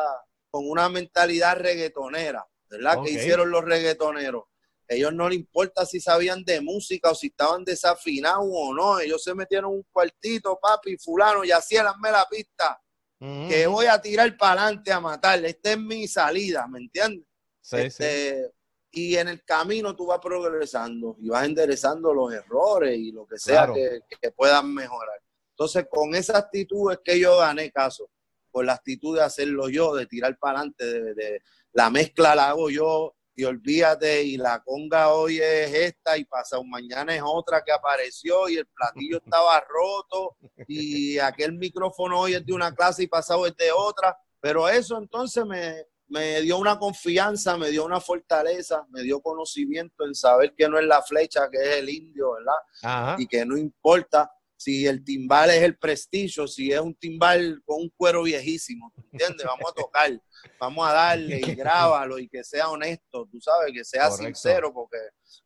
con 0.50 0.70
una 0.70 0.88
mentalidad 0.88 1.58
reggaetonera, 1.58 2.46
¿verdad? 2.70 3.00
Que 3.04 3.12
hicieron 3.12 3.52
los 3.52 3.66
reggaetoneros 3.66 4.44
ellos 4.88 5.14
no 5.14 5.30
les 5.30 5.40
importa 5.40 5.86
si 5.86 6.00
sabían 6.00 6.44
de 6.44 6.62
música 6.62 7.12
o 7.12 7.16
si 7.16 7.28
estaban 7.28 7.64
desafinados 7.64 8.46
o 8.50 8.74
no. 8.74 9.00
Ellos 9.00 9.24
se 9.24 9.34
metieron 9.34 9.72
un 9.72 9.86
cuartito, 9.92 10.60
papi, 10.62 10.98
fulano, 10.98 11.44
y 11.44 11.52
así 11.52 11.76
me 12.02 12.12
la 12.12 12.26
pista. 12.30 12.80
Que 13.20 13.68
voy 13.68 13.86
a 13.86 14.02
tirar 14.02 14.36
para 14.36 14.64
adelante 14.64 14.92
a 14.92 15.00
matar. 15.00 15.44
Esta 15.46 15.72
es 15.72 15.80
mi 15.80 16.10
salida, 16.10 16.68
¿me 16.68 16.80
entiendes? 16.80 17.26
Este, 17.72 18.52
y 18.92 19.16
en 19.16 19.30
el 19.30 19.46
camino 19.46 19.96
tú 19.96 20.08
vas 20.08 20.20
progresando 20.20 21.16
y 21.22 21.30
vas 21.30 21.46
enderezando 21.46 22.14
los 22.14 22.34
errores 22.34 22.98
y 22.98 23.14
lo 23.14 23.26
que 23.26 23.40
sea 23.40 23.72
que, 23.74 24.32
puedan 24.32 24.74
mejorar. 24.74 25.22
Entonces, 25.52 25.88
con 25.90 26.14
esa 26.16 26.38
actitud 26.38 26.92
es 26.92 27.00
que 27.02 27.18
yo 27.18 27.38
gané 27.38 27.72
caso. 27.72 28.10
Por 28.52 28.66
la 28.66 28.74
actitud 28.74 29.16
de 29.16 29.24
hacerlo 29.24 29.70
yo, 29.70 29.96
de 29.96 30.06
tirar 30.06 30.38
para 30.38 30.60
adelante, 30.60 31.14
de 31.16 31.42
la 31.72 31.90
mezcla 31.90 32.36
la 32.36 32.50
hago 32.50 32.70
yo, 32.70 33.16
y 33.36 33.44
olvídate, 33.44 34.24
y 34.24 34.38
la 34.38 34.62
conga 34.64 35.14
hoy 35.14 35.40
es 35.40 35.74
esta 35.74 36.18
y 36.18 36.26
pasado 36.26 36.64
mañana 36.64 37.16
es 37.16 37.22
otra 37.26 37.64
que 37.64 37.72
apareció 37.72 38.48
y 38.50 38.58
el 38.58 38.68
platillo 38.68 39.18
estaba 39.26 39.64
roto 39.68 40.38
y 40.68 41.18
aquel 41.20 41.54
micrófono 41.54 42.20
hoy 42.20 42.36
es 42.36 42.46
de 42.46 42.54
una 42.54 42.74
clase 42.74 43.04
y 43.04 43.08
pasado 43.08 43.48
es 43.48 43.56
de 43.56 43.72
otra, 43.72 44.18
pero 44.40 44.68
eso 44.68 44.98
entonces 44.98 45.46
me, 45.46 45.86
me 46.08 46.42
dio 46.42 46.58
una 46.58 46.78
confianza, 46.78 47.58
me 47.58 47.70
dio 47.70 47.86
una 47.86 48.00
fortaleza, 48.00 48.86
me 48.90 49.02
dio 49.02 49.20
conocimiento 49.20 50.06
en 50.06 50.14
saber 50.14 50.54
que 50.56 50.70
no 50.70 50.78
es 50.78 50.86
la 50.86 51.02
flecha, 51.02 51.50
que 51.50 51.58
es 51.58 51.78
el 51.78 51.90
indio, 51.90 52.34
¿verdad? 52.34 53.16
Y 53.18 53.28
que 53.28 53.46
no 53.46 53.58
importa 53.58 54.32
si 54.64 54.88
el 54.88 55.04
timbal 55.04 55.50
es 55.50 55.62
el 55.62 55.78
prestigio, 55.78 56.48
si 56.48 56.72
es 56.72 56.80
un 56.80 56.96
timbal 56.96 57.62
con 57.66 57.82
un 57.82 57.90
cuero 57.98 58.24
viejísimo, 58.24 58.94
¿entiendes? 59.12 59.46
Vamos 59.46 59.70
a 59.70 59.74
tocar, 59.74 60.22
vamos 60.58 60.88
a 60.88 60.94
darle 60.94 61.40
y 61.40 61.54
grábalo 61.54 62.18
y 62.18 62.30
que 62.30 62.46
sea 62.46 62.70
honesto, 62.70 63.28
tú 63.30 63.42
sabes, 63.42 63.74
que 63.74 63.84
sea 63.84 64.10
sincero, 64.10 64.74
porque 64.74 64.98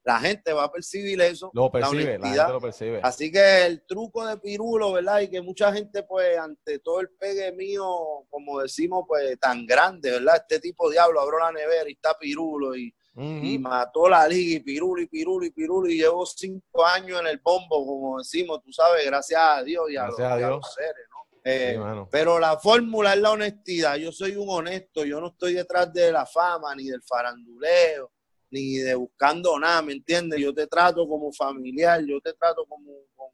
la 0.04 0.20
gente 0.20 0.54
va 0.54 0.66
a 0.66 0.72
percibir 0.72 1.20
eso. 1.22 1.50
Lo 1.56 1.72
percibe, 1.72 2.20
la, 2.20 2.28
gente 2.28 2.54
lo 2.54 2.62
percibe. 2.62 3.00
Así 3.02 3.32
que 3.32 3.66
el 3.66 3.84
truco 3.88 4.24
de 4.24 4.38
Pirulo, 4.38 4.92
¿verdad? 4.92 5.22
Y 5.22 5.30
que 5.30 5.42
mucha 5.42 5.74
gente, 5.74 6.04
pues, 6.04 6.38
ante 6.38 6.78
todo 6.78 7.00
el 7.00 7.10
pegue 7.10 7.52
mío, 7.54 7.88
como 8.30 8.62
decimos, 8.62 9.04
pues, 9.08 9.40
tan 9.40 9.66
grande, 9.66 10.12
¿verdad? 10.12 10.36
Este 10.48 10.60
tipo 10.60 10.90
de 10.90 10.96
diablo 10.96 11.22
abrió 11.22 11.40
la 11.40 11.52
nevera 11.52 11.90
y 11.90 11.94
está 11.94 12.16
Pirulo 12.20 12.76
y 12.76 12.94
y 13.20 13.58
mató 13.58 14.08
la 14.08 14.28
liga 14.28 14.58
y 14.58 14.60
pirulo 14.60 15.02
y 15.02 15.08
pirulo 15.08 15.90
y 15.90 15.98
llevo 15.98 16.24
cinco 16.26 16.86
años 16.86 17.20
en 17.20 17.28
el 17.28 17.40
bombo, 17.40 17.84
como 17.84 18.20
decimos, 18.20 18.62
tú 18.64 18.72
sabes, 18.72 19.06
gracias 19.08 19.42
a 19.42 19.64
Dios 19.64 19.90
y 19.90 19.98
a, 19.98 20.06
los, 20.06 20.16
seres, 20.16 21.08
¿no? 21.10 21.40
Eh, 21.44 21.80
pero 22.12 22.40
la 22.40 22.60
fórmula 22.60 23.14
es 23.14 23.20
la 23.20 23.32
honestidad. 23.32 23.96
Yo 23.96 24.12
soy 24.12 24.36
un 24.36 24.48
honesto, 24.50 25.04
yo 25.04 25.20
no 25.20 25.30
estoy 25.30 25.54
detrás 25.54 25.92
de 25.92 26.12
la 26.12 26.28
fama, 26.28 26.76
ni 26.76 26.86
del 26.86 27.02
faranduleo, 27.02 28.12
ni 28.52 28.76
de 28.76 28.94
buscando 28.94 29.58
nada, 29.58 29.82
¿me 29.82 29.94
entiendes? 29.94 30.40
Yo 30.40 30.54
te 30.54 30.68
trato 30.68 31.08
como 31.08 31.32
familiar, 31.32 32.04
yo 32.06 32.22
te 32.22 32.34
trato 32.34 32.66
como, 32.68 32.92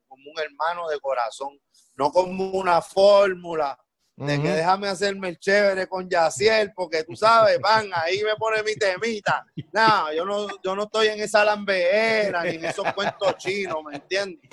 como 0.08 0.32
un 0.32 0.39
hermano 0.39 0.88
de 0.88 1.00
corazón, 1.02 1.60
no 1.96 2.10
como 2.10 2.52
una 2.52 2.82
fórmula 2.82 3.78
de 4.15 4.41
que 4.41 4.49
déjame 4.49 4.88
hacerme 4.88 5.30
el 5.30 5.39
chévere 5.39 5.88
con 5.88 6.08
Yaciel, 6.08 6.71
porque 6.73 7.04
tú 7.04 7.15
sabes, 7.15 7.60
van, 7.60 7.89
ahí 7.93 8.21
me 8.23 8.36
pone 8.36 8.62
mi 8.63 8.76
temita. 8.76 9.45
No, 9.71 10.13
yo 10.13 10.23
no, 10.26 10.47
yo 10.63 10.76
no 10.76 10.84
estoy 10.84 11.08
en 11.08 11.19
esa 11.19 11.43
lambeera 11.43 12.43
ni 12.43 12.56
en 12.56 12.65
esos 12.65 12.93
cuentos 12.93 13.36
chinos, 13.38 13.78
¿me 13.84 13.95
entiendes? 13.95 14.49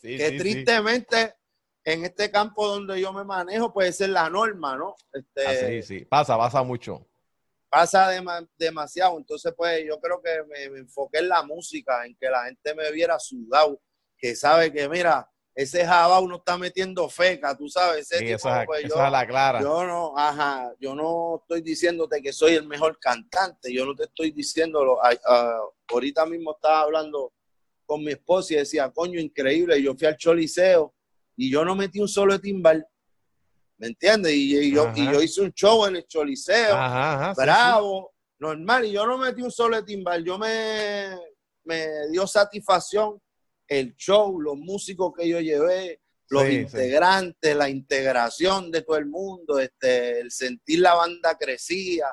que 0.00 0.32
tristemente 0.38 1.34
en 1.84 2.04
este 2.04 2.30
campo 2.30 2.66
donde 2.66 3.00
yo 3.00 3.12
me 3.12 3.24
manejo 3.24 3.72
puede 3.72 3.92
ser 3.92 4.10
la 4.10 4.30
norma, 4.30 4.76
¿no? 4.76 4.94
Este, 5.12 5.46
ah, 5.46 5.54
sí, 5.54 5.82
sí, 5.82 6.04
pasa, 6.04 6.36
pasa 6.36 6.62
mucho. 6.62 7.06
Pasa 7.68 8.10
demasiado, 8.56 9.18
entonces 9.18 9.52
pues 9.56 9.84
yo 9.86 10.00
creo 10.00 10.22
que 10.22 10.44
me, 10.44 10.70
me 10.70 10.78
enfoqué 10.80 11.18
en 11.18 11.28
la 11.28 11.42
música, 11.42 12.06
en 12.06 12.16
que 12.16 12.30
la 12.30 12.44
gente 12.44 12.74
me 12.74 12.90
viera 12.92 13.18
sudado, 13.18 13.80
que 14.16 14.34
sabe 14.34 14.72
que 14.72 14.88
mira, 14.88 15.28
ese 15.56 15.86
Java 15.86 16.20
uno 16.20 16.36
está 16.36 16.58
metiendo 16.58 17.08
feca, 17.08 17.56
tú 17.56 17.66
sabes. 17.66 18.12
Ese 18.12 18.22
tipo, 18.22 18.48
pues, 18.66 18.82
yo, 18.82 19.02
es 19.02 19.10
la 19.10 19.26
clara. 19.26 19.62
Yo 19.62 19.84
no, 19.86 20.12
ajá, 20.14 20.70
yo 20.78 20.94
no 20.94 21.40
estoy 21.40 21.62
diciéndote 21.62 22.20
que 22.20 22.30
soy 22.30 22.52
el 22.56 22.66
mejor 22.66 22.98
cantante, 23.00 23.72
yo 23.72 23.86
no 23.86 23.94
te 23.94 24.04
estoy 24.04 24.32
diciéndolo. 24.32 24.98
ahorita 25.88 26.26
mismo 26.26 26.52
estaba 26.52 26.82
hablando 26.82 27.32
con 27.86 28.04
mi 28.04 28.12
esposa 28.12 28.52
y 28.52 28.56
decía, 28.58 28.90
coño, 28.90 29.18
increíble, 29.18 29.82
yo 29.82 29.94
fui 29.94 30.06
al 30.06 30.18
Choliseo 30.18 30.94
y 31.36 31.50
yo 31.50 31.64
no 31.64 31.74
metí 31.74 32.00
un 32.00 32.08
solo 32.08 32.34
de 32.34 32.40
timbal. 32.40 32.86
¿Me 33.78 33.86
entiendes? 33.86 34.34
Y, 34.34 34.72
yo, 34.72 34.92
y 34.94 35.10
yo 35.10 35.22
hice 35.22 35.40
un 35.40 35.52
show 35.52 35.86
en 35.86 35.96
el 35.96 36.06
Choliseo, 36.06 36.74
bravo, 37.34 38.12
normal, 38.38 38.84
y 38.84 38.92
yo 38.92 39.06
no 39.06 39.16
metí 39.16 39.40
un 39.40 39.50
solo 39.50 39.76
de 39.76 39.84
timbal. 39.84 40.22
Yo 40.22 40.36
me, 40.38 41.16
me 41.64 42.08
dio 42.10 42.26
satisfacción 42.26 43.18
el 43.68 43.96
show, 43.96 44.40
los 44.40 44.56
músicos 44.56 45.12
que 45.16 45.28
yo 45.28 45.40
llevé, 45.40 46.00
los 46.28 46.48
integrantes, 46.48 47.56
la 47.56 47.68
integración 47.68 48.70
de 48.70 48.82
todo 48.82 48.96
el 48.96 49.06
mundo, 49.06 49.58
este, 49.58 50.20
el 50.20 50.30
sentir 50.30 50.80
la 50.80 50.94
banda 50.94 51.36
crecía. 51.38 52.06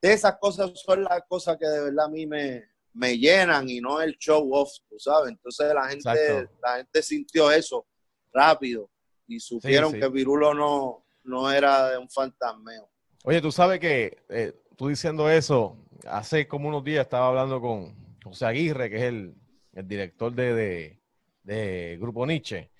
Esas 0.00 0.36
cosas 0.40 0.72
son 0.74 1.04
las 1.04 1.22
cosas 1.28 1.56
que 1.58 1.66
de 1.66 1.80
verdad 1.84 2.06
a 2.06 2.08
mí 2.08 2.26
me, 2.26 2.64
me 2.94 3.16
llenan 3.16 3.68
y 3.68 3.80
no 3.80 4.00
el 4.00 4.16
show 4.18 4.52
off, 4.52 4.70
tú 4.88 4.98
sabes. 4.98 5.30
Entonces 5.30 5.72
la 5.72 5.88
gente, 5.88 6.48
la 6.60 6.76
gente 6.78 7.02
sintió 7.02 7.50
eso 7.52 7.86
rápido 8.32 8.90
y 9.26 9.38
supieron 9.38 9.92
que 9.92 10.08
Virulo 10.08 10.54
no, 10.54 11.06
no 11.24 11.50
era 11.50 11.90
de 11.90 11.98
un 11.98 12.10
fantasmeo. 12.10 12.90
Oye, 13.24 13.40
tú 13.40 13.52
sabes 13.52 13.78
que 13.78 14.18
eh, 14.28 14.52
tú 14.76 14.88
diciendo 14.88 15.30
eso, 15.30 15.76
hace 16.06 16.48
como 16.48 16.68
unos 16.68 16.82
días 16.82 17.04
estaba 17.04 17.28
hablando 17.28 17.60
con 17.60 17.94
José 18.24 18.46
Aguirre, 18.46 18.90
que 18.90 18.96
es 18.96 19.02
el, 19.02 19.34
el 19.72 19.88
director 19.88 20.32
de, 20.32 21.00
de, 21.42 21.98
Grupo 22.00 22.26
Nietzsche. 22.26 22.70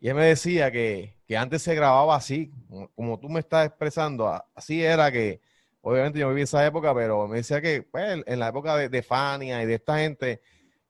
Y 0.00 0.08
él 0.08 0.14
me 0.14 0.24
decía 0.24 0.70
que, 0.70 1.16
antes 1.36 1.62
se 1.62 1.74
grababa 1.74 2.16
así, 2.16 2.52
como 2.94 3.18
tú 3.18 3.28
me 3.28 3.40
estás 3.40 3.66
expresando, 3.66 4.32
así 4.54 4.82
era 4.82 5.12
que, 5.12 5.40
obviamente 5.82 6.18
yo 6.18 6.28
viví 6.28 6.42
esa 6.42 6.64
época, 6.66 6.94
pero 6.94 7.28
me 7.28 7.38
decía 7.38 7.60
que 7.60 7.82
pues, 7.82 8.22
en 8.26 8.38
la 8.38 8.48
época 8.48 8.76
de, 8.76 8.88
de 8.88 9.02
Fania 9.02 9.62
y 9.62 9.66
de 9.66 9.74
esta 9.74 9.98
gente, 9.98 10.40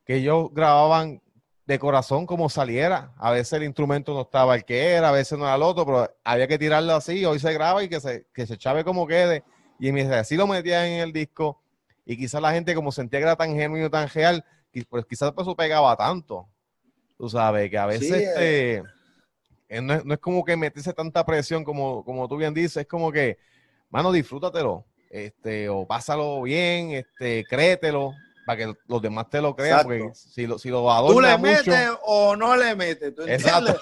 que 0.04 0.16
ellos 0.16 0.48
grababan 0.52 1.20
de 1.70 1.78
corazón 1.78 2.26
como 2.26 2.48
saliera. 2.48 3.12
A 3.16 3.30
veces 3.30 3.52
el 3.52 3.62
instrumento 3.62 4.12
no 4.12 4.22
estaba 4.22 4.56
el 4.56 4.64
que 4.64 4.92
era, 4.92 5.10
a 5.10 5.12
veces 5.12 5.38
no 5.38 5.44
era 5.44 5.54
el 5.54 5.62
otro, 5.62 5.86
pero 5.86 6.12
había 6.24 6.48
que 6.48 6.58
tirarlo 6.58 6.94
así, 6.94 7.24
hoy 7.24 7.38
se 7.38 7.52
graba 7.52 7.84
y 7.84 7.88
que 7.88 8.00
se, 8.00 8.26
que 8.34 8.44
se 8.44 8.58
chave 8.58 8.82
como 8.82 9.06
quede. 9.06 9.44
Y 9.78 9.96
así 10.00 10.36
lo 10.36 10.48
metían 10.48 10.86
en 10.86 11.00
el 11.00 11.12
disco. 11.12 11.62
Y 12.04 12.16
quizás 12.16 12.42
la 12.42 12.52
gente 12.52 12.74
como 12.74 12.90
sentía 12.90 13.20
que 13.20 13.24
era 13.24 13.36
tan 13.36 13.54
genuino, 13.54 13.88
tan 13.88 14.08
real, 14.08 14.44
quizás 14.72 15.32
por 15.32 15.42
eso 15.42 15.56
pegaba 15.56 15.96
tanto. 15.96 16.48
Tú 17.16 17.28
sabes, 17.28 17.68
que 17.70 17.76
a 17.76 17.86
veces 17.86 18.10
este, 18.10 18.82
eh. 19.68 19.82
no, 19.82 20.14
es, 20.14 20.20
como 20.20 20.44
que 20.44 20.56
meterse 20.56 20.92
tanta 20.92 21.24
presión 21.24 21.64
como, 21.64 22.02
como 22.04 22.26
tú 22.28 22.36
bien 22.36 22.54
dices, 22.54 22.78
es 22.78 22.86
como 22.86 23.12
que, 23.12 23.38
mano, 23.90 24.10
disfrútatelo, 24.10 24.86
este, 25.10 25.68
o 25.68 25.86
pásalo 25.86 26.40
bien, 26.42 26.92
este, 26.92 27.44
créetelo, 27.44 28.14
para 28.50 28.66
que 28.66 28.74
los 28.88 29.00
demás 29.00 29.30
te 29.30 29.40
lo 29.40 29.54
crean, 29.54 29.84
porque 29.84 30.10
si 30.12 30.44
lo, 30.44 30.58
si 30.58 30.70
lo 30.70 30.84
Tú 31.06 31.20
le 31.20 31.38
metes 31.38 31.90
o 32.02 32.34
no 32.34 32.56
le 32.56 32.74
metes, 32.74 33.14
¿tú 33.14 33.22
entiendes? 33.22 33.76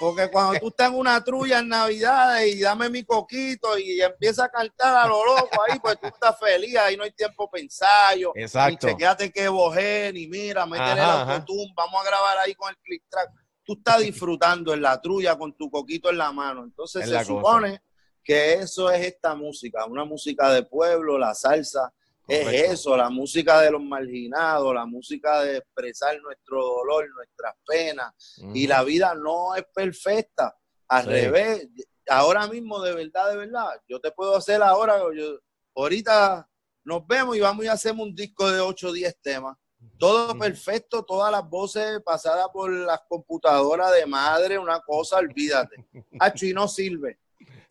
Porque 0.00 0.28
cuando 0.28 0.58
tú 0.58 0.68
estás 0.68 0.88
en 0.88 0.96
una 0.96 1.22
trulla 1.22 1.60
en 1.60 1.68
Navidad 1.68 2.40
y 2.42 2.60
dame 2.60 2.90
mi 2.90 3.04
coquito 3.04 3.78
y 3.78 4.00
empieza 4.00 4.46
a 4.46 4.48
cantar 4.48 4.96
a 4.96 5.06
lo 5.06 5.24
loco 5.24 5.62
ahí, 5.68 5.78
pues 5.78 6.00
tú 6.00 6.08
estás 6.08 6.36
feliz, 6.40 6.76
ahí 6.76 6.96
no 6.96 7.04
hay 7.04 7.12
tiempo 7.12 7.48
para 7.48 7.62
ensayo. 7.62 8.32
Exacto. 8.34 8.88
Ni 8.88 8.92
chequeate 8.92 9.30
que 9.30 9.48
boje, 9.48 10.10
ni 10.12 10.26
mira, 10.26 10.66
métele 10.66 10.92
el 10.92 10.98
autotune, 11.00 11.72
vamos 11.76 12.02
a 12.04 12.08
grabar 12.08 12.38
ahí 12.38 12.54
con 12.56 12.70
el 12.70 12.76
click 12.78 13.04
track. 13.08 13.30
Tú 13.62 13.74
estás 13.74 14.00
disfrutando 14.00 14.74
en 14.74 14.82
la 14.82 15.00
trulla 15.00 15.38
con 15.38 15.52
tu 15.56 15.70
coquito 15.70 16.10
en 16.10 16.18
la 16.18 16.32
mano. 16.32 16.64
Entonces 16.64 17.08
se 17.08 17.24
supone 17.24 17.80
que 18.24 18.54
eso 18.54 18.90
es 18.90 19.06
esta 19.06 19.36
música, 19.36 19.84
una 19.86 20.04
música 20.04 20.50
de 20.52 20.64
pueblo, 20.64 21.16
la 21.16 21.32
salsa 21.32 21.92
es 22.28 22.70
eso, 22.70 22.96
la 22.96 23.10
música 23.10 23.60
de 23.60 23.70
los 23.70 23.82
marginados, 23.82 24.74
la 24.74 24.86
música 24.86 25.42
de 25.42 25.58
expresar 25.58 26.20
nuestro 26.20 26.62
dolor, 26.62 27.08
nuestras 27.14 27.54
penas. 27.66 28.40
Y 28.54 28.66
la 28.66 28.82
vida 28.82 29.14
no 29.14 29.54
es 29.54 29.64
perfecta. 29.74 30.56
Al 30.88 31.06
revés, 31.06 31.68
ahora 32.08 32.46
mismo, 32.46 32.80
de 32.80 32.94
verdad, 32.94 33.30
de 33.30 33.36
verdad, 33.36 33.68
yo 33.88 34.00
te 34.00 34.10
puedo 34.10 34.36
hacer 34.36 34.62
ahora, 34.62 35.00
yo, 35.14 35.38
ahorita 35.74 36.48
nos 36.84 37.06
vemos 37.06 37.36
y 37.36 37.40
vamos 37.40 37.64
y 37.64 37.68
hacemos 37.68 38.06
un 38.06 38.14
disco 38.14 38.50
de 38.50 38.60
8 38.60 38.88
o 38.88 38.92
10 38.92 39.16
temas. 39.20 39.56
Todo 39.98 40.36
perfecto, 40.38 41.02
todas 41.04 41.32
las 41.32 41.48
voces 41.48 42.02
pasadas 42.04 42.48
por 42.52 42.70
las 42.70 43.00
computadoras 43.08 43.92
de 43.94 44.04
madre, 44.06 44.58
una 44.58 44.80
cosa, 44.80 45.16
olvídate. 45.16 45.76
Hacho, 46.20 46.46
y 46.46 46.52
no 46.52 46.68
sirve. 46.68 47.18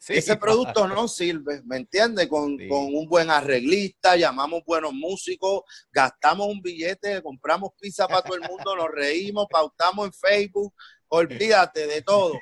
Ese 0.07 0.35
producto 0.37 0.87
no 0.87 1.07
sirve, 1.07 1.61
¿me 1.65 1.77
entiendes? 1.77 2.27
Con, 2.27 2.57
un 2.69 3.07
buen 3.07 3.29
arreglista, 3.29 4.15
llamamos 4.15 4.63
buenos 4.65 4.93
músicos, 4.93 5.63
gastamos 5.91 6.47
un 6.47 6.61
billete, 6.61 7.21
compramos 7.21 7.71
pizza 7.79 8.07
para 8.07 8.21
todo 8.21 8.35
el 8.35 8.49
mundo, 8.49 8.75
nos 8.75 8.89
reímos, 8.89 9.47
pautamos 9.49 10.07
en 10.07 10.13
Facebook, 10.13 10.73
olvídate 11.09 11.87
de 11.87 12.01
todo. 12.01 12.33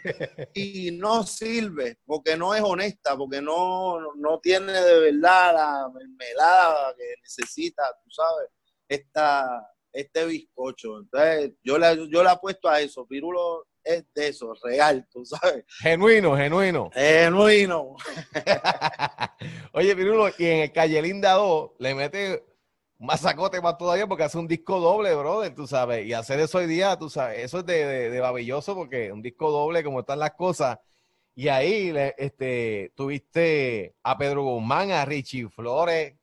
Y 0.54 0.91
no 0.91 1.24
sirve, 1.24 1.98
porque 2.06 2.38
no 2.38 2.54
es 2.54 2.62
honesta, 2.62 3.17
porque 3.17 3.41
no, 3.41 4.13
no 4.15 4.39
tiene 4.39 4.74
de 4.74 5.00
verdad 5.12 5.54
la 5.54 5.89
mermelada 5.93 6.93
que 6.96 7.15
necesita, 7.24 7.84
tú 8.04 8.12
sabes, 8.12 8.50
esta, 8.88 9.48
este 9.91 10.26
bizcocho. 10.26 11.00
Entonces, 11.00 11.54
yo 11.63 11.78
le, 11.78 12.08
yo 12.10 12.24
le 12.24 12.30
apuesto 12.30 12.70
a 12.70 12.80
eso. 12.82 13.06
Pirulo 13.08 13.67
es 13.88 14.06
de 14.13 14.28
eso, 14.28 14.54
real, 14.63 15.08
tú 15.12 15.26
sabes. 15.26 15.65
Genuino, 15.80 16.36
genuino. 16.36 16.89
Genuino. 16.93 17.95
Oye, 19.73 19.95
Pirulo, 19.95 20.30
y 20.38 20.45
en 20.45 20.60
el 20.63 20.71
Calle 20.71 21.02
Linda 21.02 21.34
2 21.34 21.71
le 21.80 21.95
mete 21.95 22.43
más 23.00 23.21
sacote 23.21 23.62
más 23.62 23.78
todavía 23.78 24.08
porque 24.08 24.23
hace 24.23 24.38
un 24.38 24.47
disco 24.47 24.80
doble, 24.80 25.13
brother, 25.15 25.54
tú 25.54 25.67
sabes. 25.67 26.06
Y 26.06 26.13
hacer 26.13 26.39
eso 26.39 26.58
hoy 26.58 26.67
día, 26.67 26.97
tú 26.97 27.10
sabes, 27.10 27.39
eso 27.39 27.60
es 27.60 27.65
de, 27.65 28.10
de, 28.10 28.19
babilloso 28.19 28.76
porque 28.76 29.12
un 29.12 29.21
disco 29.21 29.52
doble, 29.52 29.84
como 29.84 30.02
están 30.02 30.19
las 30.19 30.32
cosas. 30.32 30.80
Y 31.36 31.50
ahí 31.50 31.93
este, 32.17 32.91
tuviste 32.95 33.95
a 34.02 34.17
Pedro 34.17 34.43
Guzmán, 34.43 34.91
a 34.91 35.06
Richie 35.06 35.47
Flores, 35.50 36.15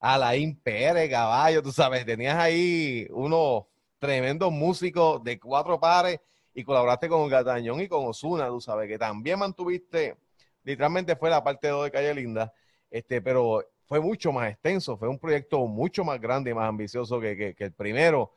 a 0.00 0.18
Laín 0.18 0.58
Pérez, 0.58 1.10
Caballo, 1.10 1.62
tú 1.62 1.70
sabes, 1.70 2.06
tenías 2.06 2.36
ahí 2.36 3.06
unos 3.10 3.64
tremendos 3.98 4.50
músicos 4.50 5.22
de 5.22 5.38
cuatro 5.38 5.78
pares 5.78 6.18
y 6.54 6.64
colaboraste 6.64 7.08
con 7.08 7.28
Gatañón 7.28 7.80
y 7.80 7.88
con 7.88 8.06
Osuna, 8.06 8.48
tú 8.48 8.60
sabes, 8.60 8.88
que 8.88 8.98
también 8.98 9.38
mantuviste, 9.38 10.16
literalmente 10.64 11.16
fue 11.16 11.30
la 11.30 11.42
parte 11.42 11.68
2 11.68 11.84
de 11.84 11.90
Calle 11.90 12.14
Linda, 12.14 12.52
este, 12.90 13.22
pero 13.22 13.66
fue 13.86 14.00
mucho 14.00 14.32
más 14.32 14.50
extenso, 14.50 14.96
fue 14.96 15.08
un 15.08 15.18
proyecto 15.18 15.58
mucho 15.66 16.04
más 16.04 16.20
grande 16.20 16.50
y 16.50 16.54
más 16.54 16.68
ambicioso 16.68 17.20
que, 17.20 17.54
el 17.58 17.72
primero, 17.72 18.32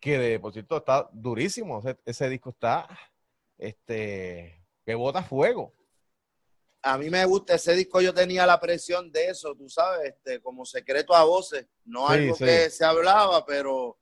que 0.00 0.18
de, 0.18 0.38
por 0.38 0.52
cierto 0.52 0.76
está 0.78 1.08
durísimo, 1.12 1.82
ese, 2.04 2.28
disco 2.28 2.50
está, 2.50 2.88
este, 3.58 4.64
que 4.84 4.94
bota 4.94 5.22
fuego. 5.22 5.72
A 6.82 6.98
mí 6.98 7.10
me 7.10 7.24
gusta 7.24 7.56
ese 7.56 7.74
disco, 7.74 8.00
yo 8.00 8.14
tenía 8.14 8.46
la 8.46 8.60
presión 8.60 9.10
de 9.10 9.28
eso, 9.28 9.56
tú 9.56 9.68
sabes, 9.68 10.14
este, 10.14 10.40
como 10.40 10.64
secreto 10.64 11.14
a 11.14 11.24
voces, 11.24 11.66
no 11.84 12.08
algo 12.08 12.36
que 12.36 12.70
se 12.70 12.84
hablaba, 12.84 13.44
pero 13.44 13.98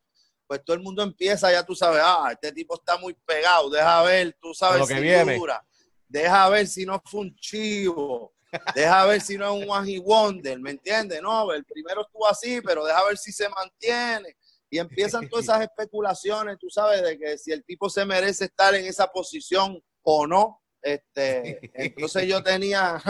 pues 0.47 0.63
todo 0.63 0.75
el 0.75 0.83
mundo 0.83 1.03
empieza, 1.03 1.51
ya 1.51 1.63
tú 1.63 1.75
sabes, 1.75 2.01
ah, 2.03 2.29
este 2.31 2.51
tipo 2.51 2.75
está 2.75 2.97
muy 2.97 3.13
pegado, 3.25 3.69
deja 3.69 4.01
ver, 4.03 4.37
tú 4.39 4.53
sabes 4.53 4.87
si 4.87 4.93
viene. 4.95 5.37
dura, 5.37 5.65
deja 6.07 6.49
ver 6.49 6.67
si 6.67 6.85
no 6.85 7.01
fue 7.05 7.21
un 7.21 7.35
chivo, 7.35 8.33
deja 8.75 9.05
ver 9.05 9.21
si 9.21 9.37
no 9.37 9.45
es 9.45 9.63
un 9.63 9.69
one 9.69 9.99
wonder, 9.99 10.59
¿me 10.59 10.71
entiendes? 10.71 11.21
No, 11.21 11.51
el 11.51 11.65
primero 11.65 12.01
estuvo 12.01 12.27
así, 12.27 12.61
pero 12.61 12.85
deja 12.85 13.03
ver 13.05 13.17
si 13.17 13.31
se 13.31 13.49
mantiene. 13.49 14.35
Y 14.69 14.79
empiezan 14.79 15.29
todas 15.29 15.45
esas 15.45 15.61
especulaciones, 15.69 16.57
tú 16.59 16.69
sabes, 16.69 17.01
de 17.01 17.17
que 17.17 17.37
si 17.37 17.51
el 17.51 17.63
tipo 17.63 17.89
se 17.89 18.05
merece 18.05 18.45
estar 18.45 18.73
en 18.75 18.85
esa 18.85 19.07
posición 19.07 19.81
o 20.03 20.27
no. 20.27 20.61
Este, 20.81 21.59
entonces 21.73 22.27
yo 22.27 22.43
tenía, 22.43 23.01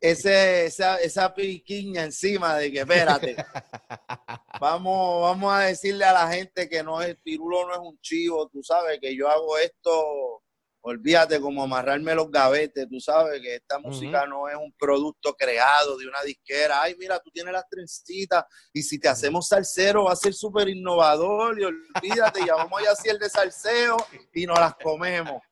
ese, 0.00 0.66
esa, 0.66 0.96
esa 1.00 1.34
piquiña 1.34 2.04
encima 2.04 2.56
de 2.56 2.70
que 2.70 2.80
espérate, 2.80 3.36
vamos, 4.60 5.22
vamos 5.22 5.54
a 5.54 5.60
decirle 5.60 6.04
a 6.04 6.12
la 6.12 6.28
gente 6.28 6.68
que 6.68 6.82
no 6.82 7.00
es 7.00 7.16
pirulo, 7.16 7.66
no 7.66 7.72
es 7.72 7.80
un 7.80 7.98
chivo, 8.00 8.48
tú 8.48 8.62
sabes 8.62 8.98
que 9.00 9.16
yo 9.16 9.28
hago 9.28 9.56
esto, 9.58 10.42
olvídate 10.82 11.40
como 11.40 11.64
amarrarme 11.64 12.14
los 12.14 12.30
gavetes, 12.30 12.86
tú 12.88 13.00
sabes 13.00 13.40
que 13.40 13.56
esta 13.56 13.78
música 13.80 14.24
no 14.26 14.48
es 14.48 14.54
un 14.54 14.72
producto 14.78 15.34
creado 15.34 15.96
de 15.96 16.06
una 16.06 16.22
disquera, 16.22 16.82
ay 16.82 16.94
mira, 16.96 17.18
tú 17.18 17.30
tienes 17.32 17.52
las 17.52 17.68
trencitas 17.68 18.44
y 18.72 18.82
si 18.82 19.00
te 19.00 19.08
hacemos 19.08 19.48
salsero 19.48 20.04
va 20.04 20.12
a 20.12 20.16
ser 20.16 20.32
súper 20.32 20.68
innovador 20.68 21.58
y 21.58 21.64
olvídate, 21.64 22.46
ya 22.46 22.54
vamos 22.54 22.86
a 22.86 22.92
hacer 22.92 23.12
el 23.12 23.18
de 23.18 23.28
salseo 23.28 23.96
y 24.32 24.46
nos 24.46 24.60
las 24.60 24.76
comemos. 24.76 25.42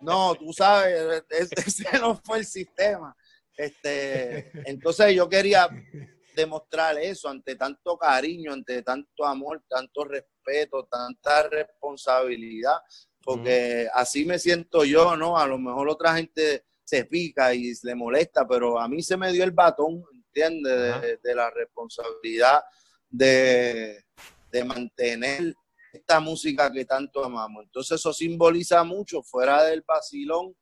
No, 0.00 0.34
tú 0.34 0.52
sabes, 0.52 1.24
ese 1.30 1.98
no 1.98 2.20
fue 2.22 2.38
el 2.38 2.46
sistema. 2.46 3.16
Este, 3.56 4.50
entonces 4.68 5.14
yo 5.14 5.28
quería 5.28 5.68
demostrar 6.34 6.98
eso 6.98 7.28
ante 7.28 7.56
tanto 7.56 7.96
cariño, 7.96 8.52
ante 8.52 8.82
tanto 8.82 9.24
amor, 9.24 9.62
tanto 9.68 10.04
respeto, 10.04 10.88
tanta 10.90 11.48
responsabilidad, 11.48 12.78
porque 13.22 13.88
así 13.92 14.24
me 14.24 14.38
siento 14.38 14.84
yo, 14.84 15.16
¿no? 15.16 15.36
A 15.38 15.46
lo 15.46 15.58
mejor 15.58 15.88
otra 15.88 16.14
gente 16.14 16.64
se 16.84 17.04
pica 17.04 17.54
y 17.54 17.72
le 17.82 17.94
molesta, 17.94 18.46
pero 18.46 18.78
a 18.78 18.88
mí 18.88 19.02
se 19.02 19.16
me 19.16 19.32
dio 19.32 19.44
el 19.44 19.52
batón, 19.52 20.04
¿entiendes? 20.14 21.20
De, 21.22 21.34
la 21.34 21.50
responsabilidad 21.50 22.62
de, 23.08 24.04
de 24.50 24.64
mantener 24.64 25.54
esta 25.92 26.20
música 26.20 26.72
que 26.72 26.84
tanto 26.84 27.24
amamos. 27.24 27.64
Entonces 27.64 28.00
eso 28.00 28.12
simboliza 28.12 28.82
mucho 28.82 29.22
fuera 29.22 29.62
del 29.64 29.82
vacilón 29.82 30.56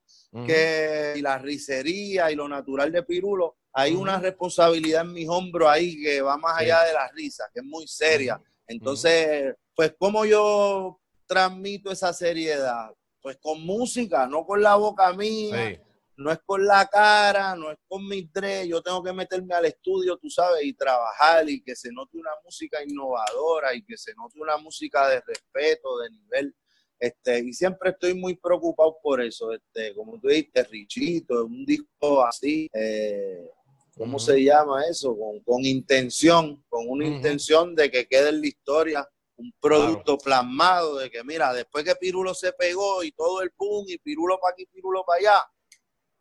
que 0.46 1.14
y 1.16 1.20
la 1.22 1.38
risería 1.38 2.30
y 2.30 2.36
lo 2.36 2.48
natural 2.48 2.92
de 2.92 3.02
Pirulo, 3.02 3.56
hay 3.72 3.94
una 3.94 4.18
responsabilidad 4.18 5.02
en 5.02 5.12
mis 5.12 5.28
hombros 5.28 5.68
ahí 5.68 6.00
que 6.00 6.20
va 6.20 6.36
más 6.36 6.58
allá 6.58 6.82
de 6.84 6.92
la 6.92 7.08
risa, 7.08 7.48
que 7.52 7.60
es 7.60 7.66
muy 7.66 7.86
seria. 7.86 8.40
Entonces, 8.66 9.54
pues, 9.74 9.94
¿cómo 9.98 10.24
yo 10.24 11.00
transmito 11.26 11.90
esa 11.90 12.12
seriedad? 12.12 12.90
Pues 13.22 13.38
con 13.40 13.64
música, 13.64 14.26
no 14.26 14.44
con 14.46 14.62
la 14.62 14.76
boca 14.76 15.12
mía, 15.12 15.80
no 16.16 16.30
es 16.30 16.38
con 16.44 16.64
la 16.66 16.86
cara, 16.86 17.54
no 17.54 17.70
es 17.70 17.78
con 17.88 18.06
mis 18.06 18.30
tres. 18.32 18.68
Yo 18.68 18.82
tengo 18.82 19.02
que 19.02 19.12
meterme 19.12 19.54
al 19.54 19.66
estudio, 19.66 20.16
tú 20.18 20.28
sabes, 20.30 20.64
y 20.64 20.74
trabajar 20.74 21.48
y 21.48 21.62
que 21.62 21.74
se 21.74 21.90
note 21.92 22.16
una 22.16 22.30
música 22.44 22.82
innovadora 22.82 23.74
y 23.74 23.82
que 23.82 23.96
se 23.96 24.14
note 24.14 24.38
una 24.40 24.56
música 24.58 25.08
de 25.08 25.20
respeto, 25.20 25.98
de 25.98 26.10
nivel. 26.10 26.54
Este, 27.00 27.38
y 27.38 27.54
siempre 27.54 27.90
estoy 27.90 28.12
muy 28.12 28.36
preocupado 28.36 28.98
por 29.02 29.22
eso, 29.22 29.54
este, 29.54 29.94
como 29.94 30.20
tú 30.20 30.28
dijiste, 30.28 30.62
Richito, 30.64 31.46
un 31.46 31.64
disco 31.64 32.22
así, 32.22 32.68
eh, 32.74 33.48
¿cómo 33.96 34.18
se 34.18 34.44
llama 34.44 34.84
eso? 34.84 35.16
Con, 35.46 35.64
intención, 35.64 36.62
con 36.68 36.86
una 36.86 37.06
intención 37.06 37.74
de 37.74 37.90
que 37.90 38.06
quede 38.06 38.28
en 38.28 38.42
la 38.42 38.46
historia 38.46 39.08
un 39.36 39.50
producto 39.58 40.18
plasmado 40.18 40.98
de 40.98 41.10
que, 41.10 41.24
mira, 41.24 41.54
después 41.54 41.84
que 41.84 41.94
Pirulo 41.94 42.34
se 42.34 42.52
pegó 42.52 43.02
y 43.02 43.12
todo 43.12 43.40
el 43.40 43.50
boom 43.56 43.86
y 43.88 43.96
Pirulo 43.96 44.38
para 44.38 44.52
aquí, 44.52 44.66
Pirulo 44.66 45.02
para 45.02 45.20
allá, 45.20 45.42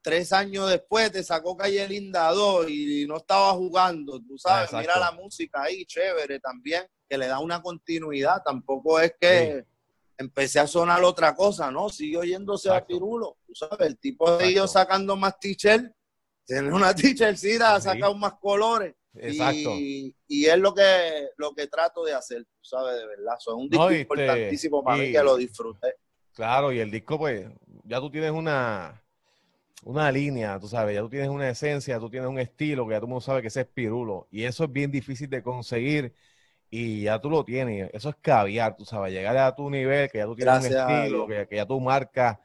tres 0.01 0.31
años 0.31 0.69
después 0.69 1.11
te 1.11 1.21
sacó 1.23 1.57
Calle 1.57 1.85
Linda 1.89 2.31
2 2.31 2.69
y 2.69 3.05
no 3.05 3.17
estaba 3.17 3.51
jugando, 3.51 4.21
tú 4.21 4.37
sabes, 4.37 4.71
mira 4.71 4.97
la 4.97 5.11
música 5.11 5.63
ahí, 5.63 5.83
chévere 5.85 6.39
también, 6.39 6.87
que 7.09 7.17
le 7.17 7.27
da 7.27 7.39
una 7.39 7.61
continuidad, 7.61 8.41
tampoco 8.45 8.97
es 9.01 9.13
que 9.19 9.65
empecé 10.19 10.59
a 10.59 10.67
sonar 10.67 11.01
otra 11.03 11.33
cosa, 11.33 11.71
¿no? 11.71 11.89
Sigue 11.89 12.17
oyéndose 12.17 12.69
a 12.69 12.85
Pirulo, 12.85 13.37
tú 13.47 13.55
sabes, 13.55 13.87
el 13.87 13.97
tipo 13.97 14.37
de 14.37 14.49
ellos 14.49 14.73
sacando 14.73 15.15
más 15.15 15.39
teacher, 15.39 15.95
tiene 16.45 16.73
una 16.73 16.93
teachercita, 16.95 17.75
ha 17.75 17.81
sacado 17.81 18.13
más 18.15 18.33
colores. 18.33 18.93
Exacto. 19.15 19.71
Y, 19.75 20.13
es 20.27 20.57
lo 20.57 20.73
que, 20.73 21.29
lo 21.37 21.53
que 21.55 21.67
trato 21.67 22.03
de 22.03 22.13
hacer, 22.13 22.43
tú 22.43 22.59
sabes, 22.61 22.99
de 22.99 23.07
verdad. 23.07 23.35
es 23.39 23.47
un 23.47 23.69
disco 23.69 23.91
importantísimo 23.91 24.83
para 24.83 24.97
mí 24.97 25.11
que 25.11 25.23
lo 25.23 25.37
disfruté. 25.37 25.95
Claro, 26.33 26.71
y 26.71 26.79
el 26.79 26.91
disco, 26.91 27.17
pues, 27.17 27.47
ya 27.85 27.99
tú 27.99 28.11
tienes 28.11 28.31
una, 28.31 29.01
una 29.83 30.11
línea, 30.11 30.59
tú 30.59 30.67
sabes, 30.67 30.95
ya 30.95 31.01
tú 31.01 31.09
tienes 31.09 31.29
una 31.29 31.49
esencia, 31.49 31.97
tú 31.97 32.09
tienes 32.09 32.29
un 32.29 32.39
estilo 32.39 32.85
que 32.85 32.93
ya 32.93 32.99
tú 32.99 33.07
no 33.07 33.21
sabes 33.21 33.41
que 33.41 33.47
ese 33.47 33.61
es 33.61 33.67
Pirulo. 33.67 34.27
Y 34.31 34.43
eso 34.43 34.65
es 34.65 34.71
bien 34.71 34.91
difícil 34.91 35.29
de 35.29 35.41
conseguir 35.41 36.13
y 36.69 37.03
ya 37.03 37.19
tú 37.19 37.29
lo 37.29 37.43
tienes. 37.43 37.89
Eso 37.93 38.09
es 38.09 38.15
caviar, 38.21 38.75
tú 38.75 38.85
sabes, 38.85 39.11
llegar 39.11 39.35
a 39.37 39.55
tu 39.55 39.69
nivel, 39.69 40.09
que 40.09 40.19
ya 40.19 40.25
tú 40.25 40.35
tienes 40.35 40.59
un 40.59 40.65
estilo, 40.65 41.27
que, 41.27 41.47
ya 41.51 41.65
tú 41.65 41.79
marcas. 41.79 42.37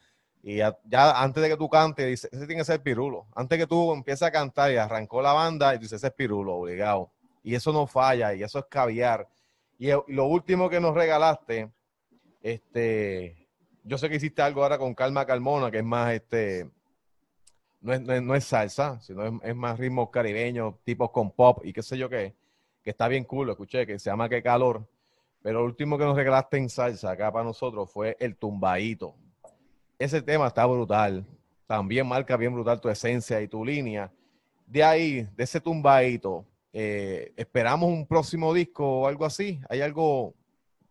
Y 0.43 0.57
ya, 0.57 0.77
antes 1.23 1.43
de 1.43 1.49
que 1.49 1.57
tú 1.57 1.69
cantes, 1.69 2.07
dices, 2.07 2.31
ese 2.33 2.47
tiene 2.47 2.61
que 2.61 2.67
ser 2.67 2.83
Pirulo. 2.83 3.27
Antes 3.35 3.59
que 3.59 3.67
tú 3.67 3.93
empieces 3.93 4.23
a 4.23 4.31
cantar 4.31 4.71
y 4.73 4.77
arrancó 4.77 5.23
la 5.23 5.33
banda, 5.33 5.75
y 5.75 5.79
dices, 5.79 5.95
ese 5.95 6.09
es 6.09 6.13
Pirulo, 6.13 6.57
obligado. 6.57 7.11
Y 7.43 7.55
eso 7.55 7.73
no 7.73 7.87
falla, 7.87 8.35
y 8.35 8.43
eso 8.43 8.59
es 8.59 8.67
caviar. 8.67 9.29
Y, 9.79 9.89
lo 9.91 10.27
último 10.27 10.69
que 10.69 10.81
nos 10.81 10.95
regalaste, 10.95 11.71
este, 12.43 13.49
yo 13.83 13.99
sé 13.99 14.09
que 14.09 14.17
hiciste 14.17 14.43
algo 14.43 14.63
ahora 14.63 14.79
con 14.79 14.95
Calma 14.95 15.27
Calmona, 15.27 15.71
que 15.71 15.79
es 15.79 15.85
más, 15.85 16.13
este, 16.13 16.71
no 17.81 17.93
es, 17.93 18.01
no 18.01 18.35
es, 18.35 18.45
salsa, 18.45 19.01
sino 19.01 19.25
es, 19.25 19.33
es, 19.43 19.57
más 19.57 19.79
ritmo 19.79 20.11
caribeño, 20.11 20.79
tipos 20.85 21.11
con 21.11 21.31
pop 21.31 21.65
y 21.65 21.73
qué 21.73 21.83
sé 21.83 21.99
yo 21.99 22.09
qué 22.09 22.35
que 22.85 22.91
está 22.91 23.09
bien 23.09 23.25
cool, 23.25 23.47
lo 23.47 23.53
escuché, 23.53 23.87
que 23.87 23.99
se 23.99 24.11
llama 24.11 24.29
Qué 24.29 24.43
Calor. 24.43 24.87
Pero 25.43 25.61
el 25.61 25.65
último 25.65 25.99
que 25.99 26.05
nos 26.05 26.17
regalaste 26.17 26.59
en 26.59 26.69
salsa 26.69 27.11
acá 27.11 27.33
para 27.33 27.45
nosotros 27.45 27.91
fue 27.91 28.17
el 28.21 28.37
tumbadito. 28.37 29.15
Ese 29.99 30.23
tema 30.23 30.47
está 30.47 30.67
brutal. 30.67 31.27
También 31.67 32.07
marca 32.07 32.37
bien 32.37 32.53
brutal 32.55 32.81
tu 32.81 32.89
esencia 32.89 33.41
y 33.41 33.49
tu 33.49 33.65
línea. 33.65 34.13
De 34.67 34.85
ahí, 34.85 35.29
de 35.35 35.45
ese 35.45 35.61
tumbadito, 35.61 36.45
eh, 36.73 37.33
¿esperamos 37.37 37.89
un 37.89 38.07
próximo 38.07 38.53
disco 38.53 39.01
o 39.01 39.07
algo 39.07 39.25
así? 39.25 39.61
¿Hay 39.69 39.81
algo, 39.81 40.35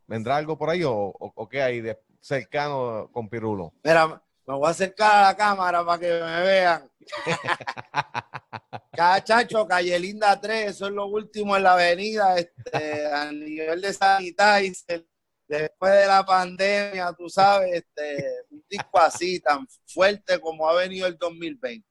vendrá 0.08 0.38
algo 0.38 0.58
por 0.58 0.70
ahí 0.70 0.84
o, 0.84 0.94
o 0.94 1.50
qué 1.50 1.62
hay 1.62 1.82
de 1.82 2.00
cercano 2.22 3.10
con 3.12 3.30
Pirulo? 3.30 3.74
Mira, 3.84 4.08
me 4.48 4.56
voy 4.56 4.68
a 4.68 4.72
acercar 4.72 5.16
a 5.16 5.28
la 5.30 5.38
cámara 5.38 5.86
para 5.86 6.00
que 6.00 6.08
me 6.08 6.42
vean. 6.42 6.90
Cachacho, 8.96 9.68
calle 9.68 9.98
Linda 9.98 10.40
3, 10.40 10.70
eso 10.70 10.86
es 10.86 10.92
lo 10.92 11.08
último 11.08 11.58
en 11.58 11.64
la 11.64 11.74
avenida, 11.74 12.38
este, 12.38 13.08
a 13.08 13.32
nivel 13.32 13.82
de 13.82 13.92
sanitizer, 13.92 15.06
después 15.48 15.94
de 15.94 16.06
la 16.06 16.24
pandemia, 16.24 17.12
tú 17.18 17.28
sabes, 17.28 17.74
este, 17.74 18.24
un 18.52 18.64
disco 18.70 19.00
así, 19.00 19.40
tan 19.40 19.68
fuerte 19.88 20.40
como 20.40 20.70
ha 20.70 20.76
venido 20.76 21.08
el 21.08 21.18
2020. 21.18 21.88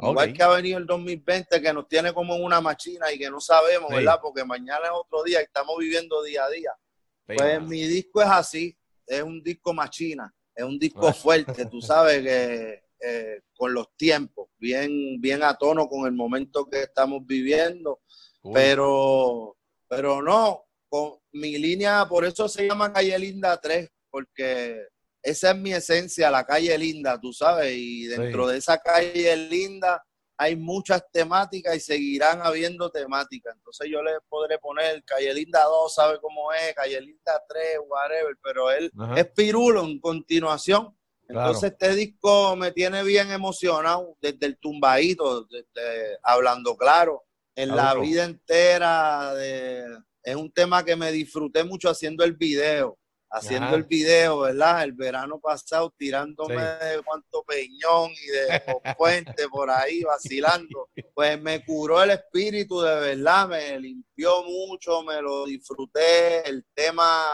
Igual 0.00 0.32
que 0.32 0.42
ha 0.44 0.48
venido 0.48 0.78
el 0.78 0.86
2020, 0.86 1.60
que 1.60 1.72
nos 1.72 1.88
tiene 1.88 2.12
como 2.12 2.36
en 2.36 2.44
una 2.44 2.60
machina 2.60 3.12
y 3.12 3.18
que 3.18 3.28
no 3.28 3.40
sabemos, 3.40 3.90
¿verdad? 3.90 4.20
Porque 4.22 4.44
mañana 4.44 4.84
es 4.84 4.92
otro 4.94 5.24
día 5.24 5.40
y 5.40 5.44
estamos 5.44 5.76
viviendo 5.76 6.22
día 6.22 6.44
a 6.44 6.50
día. 6.50 6.70
Pues 7.26 7.60
mi 7.62 7.82
disco 7.82 8.22
es 8.22 8.28
así, 8.28 8.78
es 9.04 9.22
un 9.22 9.42
disco 9.42 9.74
machina, 9.74 10.32
es 10.54 10.64
un 10.64 10.78
disco 10.78 11.12
fuerte, 11.12 11.66
tú 11.66 11.80
sabes 11.80 12.22
que 12.22 12.87
eh, 13.00 13.40
con 13.54 13.74
los 13.74 13.94
tiempos, 13.96 14.48
bien, 14.58 15.20
bien 15.20 15.42
a 15.42 15.54
tono 15.54 15.88
con 15.88 16.06
el 16.06 16.12
momento 16.12 16.68
que 16.68 16.82
estamos 16.82 17.24
viviendo, 17.26 18.00
pero, 18.52 19.56
pero 19.88 20.22
no, 20.22 20.64
con 20.88 21.18
mi 21.32 21.58
línea, 21.58 22.06
por 22.08 22.24
eso 22.24 22.48
se 22.48 22.66
llama 22.66 22.92
Calle 22.92 23.18
Linda 23.18 23.60
3, 23.60 23.88
porque 24.10 24.86
esa 25.22 25.50
es 25.50 25.56
mi 25.58 25.72
esencia, 25.72 26.30
la 26.30 26.44
calle 26.44 26.76
linda, 26.78 27.20
tú 27.20 27.32
sabes, 27.32 27.74
y 27.76 28.06
dentro 28.06 28.46
de 28.46 28.58
esa 28.58 28.78
calle 28.78 29.36
linda 29.36 30.02
hay 30.40 30.54
muchas 30.54 31.02
temáticas 31.10 31.74
y 31.76 31.80
seguirán 31.80 32.40
habiendo 32.42 32.90
temáticas. 32.90 33.54
Entonces 33.56 33.88
yo 33.90 34.00
le 34.02 34.12
podré 34.28 34.58
poner 34.58 35.02
Calle 35.04 35.34
Linda 35.34 35.64
2, 35.64 35.92
sabe 35.92 36.20
cómo 36.20 36.52
es, 36.52 36.74
Calle 36.74 37.00
Linda 37.00 37.42
3, 37.48 37.80
whatever, 37.88 38.36
pero 38.40 38.70
él 38.70 38.90
es 39.16 39.26
Pirulo 39.32 39.82
en 39.82 39.98
continuación 39.98 40.96
entonces 41.28 41.72
este 41.72 41.94
disco 41.94 42.56
me 42.56 42.72
tiene 42.72 43.02
bien 43.04 43.30
emocionado 43.30 44.16
desde 44.20 44.46
el 44.46 44.58
tumbadito, 44.58 45.44
desde, 45.44 46.18
hablando 46.22 46.76
claro, 46.76 47.24
en 47.54 47.76
la 47.76 47.94
vida 47.94 48.24
entera. 48.24 49.34
es 50.22 50.36
un 50.36 50.50
tema 50.50 50.84
que 50.84 50.96
me 50.96 51.12
disfruté 51.12 51.64
mucho 51.64 51.90
haciendo 51.90 52.24
el 52.24 52.32
video, 52.32 52.98
haciendo 53.30 53.76
el 53.76 53.84
video, 53.84 54.40
¿verdad? 54.40 54.84
El 54.84 54.92
verano 54.92 55.38
pasado 55.38 55.92
tirándome 55.98 56.62
de 56.62 57.02
cuanto 57.04 57.44
peñón 57.44 58.10
y 58.10 58.26
de 58.26 58.62
puente 58.98 59.48
por 59.50 59.70
ahí 59.70 60.02
vacilando. 60.02 60.88
Pues 61.12 61.38
me 61.40 61.62
curó 61.62 62.02
el 62.02 62.10
espíritu 62.10 62.80
de 62.80 62.94
verdad, 63.00 63.48
me 63.48 63.78
limpió 63.78 64.44
mucho, 64.44 65.02
me 65.02 65.20
lo 65.20 65.44
disfruté. 65.44 66.48
El 66.48 66.64
tema 66.74 67.26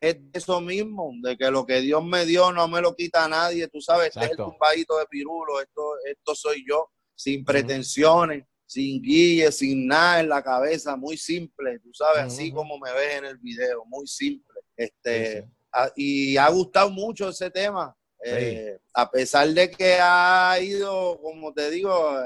es 0.00 0.16
eso 0.32 0.60
mismo, 0.60 1.12
de 1.22 1.36
que 1.36 1.50
lo 1.50 1.64
que 1.64 1.80
Dios 1.80 2.04
me 2.04 2.24
dio 2.26 2.52
no 2.52 2.68
me 2.68 2.80
lo 2.80 2.94
quita 2.94 3.28
nadie, 3.28 3.68
tú 3.68 3.80
sabes, 3.80 4.08
este 4.08 4.24
es 4.24 4.30
el 4.32 4.36
tumbadito 4.36 4.98
de 4.98 5.06
pirulo, 5.06 5.60
esto, 5.60 5.82
esto 6.04 6.34
soy 6.34 6.64
yo, 6.68 6.90
sin 7.14 7.44
pretensiones, 7.44 8.44
sin 8.66 9.00
guille, 9.00 9.50
sin 9.52 9.86
nada 9.86 10.20
en 10.20 10.28
la 10.28 10.42
cabeza, 10.42 10.96
muy 10.96 11.16
simple, 11.16 11.78
tú 11.80 11.90
sabes, 11.94 12.24
así 12.24 12.52
como 12.52 12.78
me 12.78 12.92
ves 12.92 13.16
en 13.16 13.24
el 13.26 13.38
video, 13.38 13.84
muy 13.86 14.06
simple. 14.06 14.60
Este, 14.76 15.48
y 15.94 16.36
ha 16.36 16.48
gustado 16.50 16.90
mucho 16.90 17.28
ese 17.30 17.50
tema, 17.50 17.96
eh, 18.24 18.78
a 18.94 19.10
pesar 19.10 19.48
de 19.48 19.70
que 19.70 19.98
ha 20.00 20.58
ido, 20.60 21.18
como 21.22 21.54
te 21.54 21.70
digo, 21.70 22.18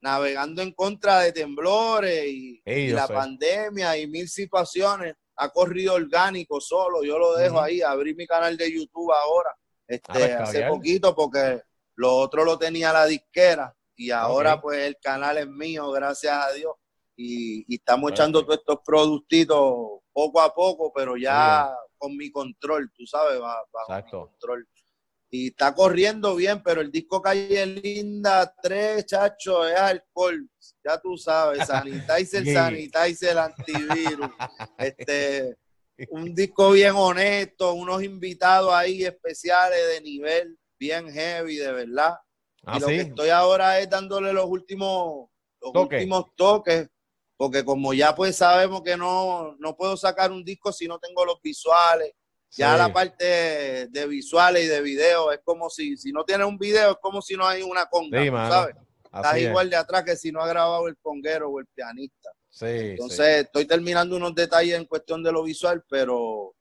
navegando 0.00 0.62
en 0.62 0.72
contra 0.72 1.20
de 1.20 1.32
temblores 1.32 2.24
y, 2.26 2.62
la 2.88 3.08
pandemia 3.08 3.96
y 3.98 4.06
mil 4.06 4.28
situaciones 4.28 5.14
ha 5.38 5.48
corrido 5.50 5.94
orgánico 5.94 6.60
solo, 6.60 7.04
yo 7.04 7.18
lo 7.18 7.34
dejo 7.34 7.60
ahí, 7.60 7.80
abrí 7.80 8.14
mi 8.14 8.26
canal 8.26 8.56
de 8.56 8.72
YouTube 8.72 9.12
ahora, 9.12 9.56
este, 9.86 10.32
ah, 10.34 10.42
hace 10.42 10.66
poquito 10.66 11.14
porque 11.14 11.62
lo 11.94 12.16
otro 12.16 12.44
lo 12.44 12.58
tenía 12.58 12.92
la 12.92 13.06
disquera 13.06 13.74
y 13.96 14.10
ahora 14.10 14.60
pues 14.60 14.78
el 14.78 14.96
canal 15.00 15.38
es 15.38 15.48
mío, 15.48 15.90
gracias 15.90 16.34
a 16.34 16.52
Dios, 16.52 16.74
y, 17.16 17.74
estamos 17.74 18.12
echando 18.12 18.44
todos 18.44 18.58
estos 18.58 18.78
productitos 18.84 20.00
poco 20.12 20.40
a 20.40 20.52
poco, 20.52 20.92
pero 20.92 21.16
ya 21.16 21.72
con 21.96 22.16
mi 22.16 22.30
control, 22.30 22.90
tú 22.96 23.06
sabes, 23.06 23.40
bajo 23.40 23.66
mi 23.88 24.10
control 24.10 24.68
y 25.30 25.48
está 25.48 25.74
corriendo 25.74 26.34
bien, 26.36 26.62
pero 26.62 26.80
el 26.80 26.90
disco 26.90 27.20
Calle 27.20 27.66
Linda 27.66 28.54
3, 28.62 29.04
chacho, 29.04 29.66
es 29.66 29.76
alcohol, 29.76 30.48
ya 30.84 30.98
tú 31.00 31.16
sabes, 31.16 31.58
sanitizer, 31.66 32.44
sanitizer, 32.46 33.38
antivirus, 33.38 34.30
este, 34.78 35.56
un 36.10 36.34
disco 36.34 36.70
bien 36.72 36.94
honesto, 36.96 37.74
unos 37.74 38.02
invitados 38.02 38.72
ahí 38.72 39.04
especiales 39.04 39.78
de 39.94 40.00
nivel, 40.00 40.58
bien 40.78 41.10
heavy, 41.10 41.56
de 41.56 41.72
verdad. 41.72 42.14
y 42.62 42.64
ah, 42.64 42.78
lo 42.78 42.86
que 42.86 43.00
estoy 43.00 43.28
ahora 43.28 43.80
es 43.80 43.90
dándole 43.90 44.32
los 44.32 44.46
últimos, 44.46 45.28
los 45.60 45.74
últimos 45.74 46.24
toques, 46.36 46.88
porque 47.36 47.64
como 47.64 47.92
ya 47.92 48.14
pues 48.14 48.36
sabemos 48.36 48.82
que 48.82 48.96
no, 48.96 49.56
no 49.58 49.76
puedo 49.76 49.96
sacar 49.96 50.32
un 50.32 50.44
disco 50.44 50.72
si 50.72 50.86
no 50.86 50.98
tengo 50.98 51.24
los 51.24 51.40
visuales, 51.42 52.12
ya 52.50 52.76
la 52.76 52.92
parte 52.92 53.88
de 53.88 54.06
visuales 54.06 54.64
y 54.64 54.66
de 54.66 54.80
video 54.80 55.32
es 55.32 55.40
como 55.44 55.68
si, 55.70 55.96
si 55.96 56.12
no 56.12 56.24
tienes 56.24 56.46
un 56.46 56.58
video, 56.58 56.92
es 56.92 56.98
como 57.00 57.20
si 57.20 57.36
no 57.36 57.46
hay 57.46 57.62
una 57.62 57.86
conga, 57.86 58.24
¿sabes? 58.48 58.76
Estás 59.04 59.38
igual 59.38 59.70
de 59.70 59.76
atrás 59.76 60.04
que 60.04 60.16
si 60.16 60.30
no 60.30 60.40
ha 60.42 60.48
grabado 60.48 60.86
el 60.88 60.96
conguero 60.98 61.50
o 61.50 61.60
el 61.60 61.66
pianista. 61.66 62.30
Sí, 62.50 62.66
Entonces, 62.66 63.44
estoy 63.44 63.66
terminando 63.66 64.16
unos 64.16 64.34
detalles 64.34 64.76
en 64.76 64.84
cuestión 64.86 65.22
de 65.22 65.32
lo 65.32 65.42
visual, 65.42 65.84
pero 65.88 66.54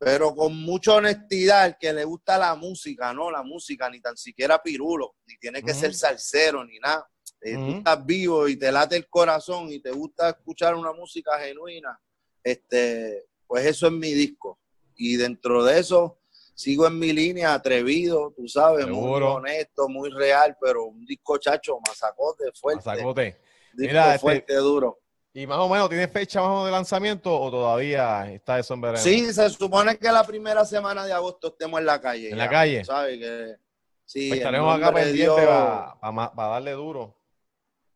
pero 0.00 0.34
con 0.34 0.56
mucha 0.56 0.94
honestidad, 0.94 1.66
el 1.66 1.76
que 1.78 1.92
le 1.92 2.04
gusta 2.04 2.38
la 2.38 2.54
música, 2.54 3.12
no 3.12 3.30
la 3.30 3.42
música, 3.42 3.90
ni 3.90 4.00
tan 4.00 4.16
siquiera 4.16 4.62
pirulo, 4.62 5.16
ni 5.26 5.36
tiene 5.36 5.62
que 5.62 5.74
ser 5.74 5.94
salsero, 5.94 6.64
ni 6.64 6.78
nada. 6.78 7.06
Eh, 7.42 7.54
tú 7.54 7.76
estás 7.76 8.06
vivo 8.06 8.48
y 8.48 8.56
te 8.56 8.72
late 8.72 8.96
el 8.96 9.08
corazón 9.10 9.70
y 9.70 9.78
te 9.78 9.90
gusta 9.90 10.30
escuchar 10.30 10.74
una 10.74 10.94
música 10.94 11.38
genuina, 11.38 12.00
este, 12.42 13.26
pues 13.50 13.66
eso 13.66 13.88
es 13.88 13.92
mi 13.92 14.12
disco. 14.12 14.60
Y 14.94 15.16
dentro 15.16 15.64
de 15.64 15.80
eso 15.80 16.20
sigo 16.54 16.86
en 16.86 16.96
mi 17.00 17.12
línea, 17.12 17.52
atrevido, 17.52 18.32
tú 18.36 18.46
sabes, 18.46 18.86
muy 18.86 19.20
honesto, 19.20 19.88
muy 19.88 20.08
real, 20.08 20.56
pero 20.60 20.84
un 20.84 21.04
disco 21.04 21.36
chacho, 21.36 21.80
masacote, 21.84 22.44
fuerte. 22.54 22.84
Masacote. 22.86 23.40
Disco 23.72 23.88
Mira, 23.88 24.06
este, 24.14 24.18
fuerte, 24.20 24.54
duro. 24.54 25.00
¿Y 25.34 25.48
más 25.48 25.58
o 25.58 25.68
menos 25.68 25.88
tiene 25.88 26.06
fecha 26.06 26.40
más 26.40 26.64
de 26.64 26.70
lanzamiento 26.70 27.36
o 27.36 27.50
todavía 27.50 28.32
está 28.32 28.60
eso 28.60 28.74
en 28.74 28.82
verano? 28.82 29.02
Sí, 29.02 29.32
se 29.32 29.50
supone 29.50 29.98
que 29.98 30.12
la 30.12 30.22
primera 30.22 30.64
semana 30.64 31.04
de 31.04 31.12
agosto 31.12 31.48
estemos 31.48 31.80
en 31.80 31.86
la 31.86 32.00
calle. 32.00 32.30
¿En 32.30 32.38
la 32.38 32.48
calle? 32.48 32.84
¿Sabes? 32.84 33.18
Que, 33.18 33.56
sí, 34.04 34.28
pues 34.28 34.38
estaremos 34.38 34.76
acá 34.76 34.92
pendientes 34.94 35.44
para 35.44 36.48
darle 36.48 36.70
duro. 36.70 37.19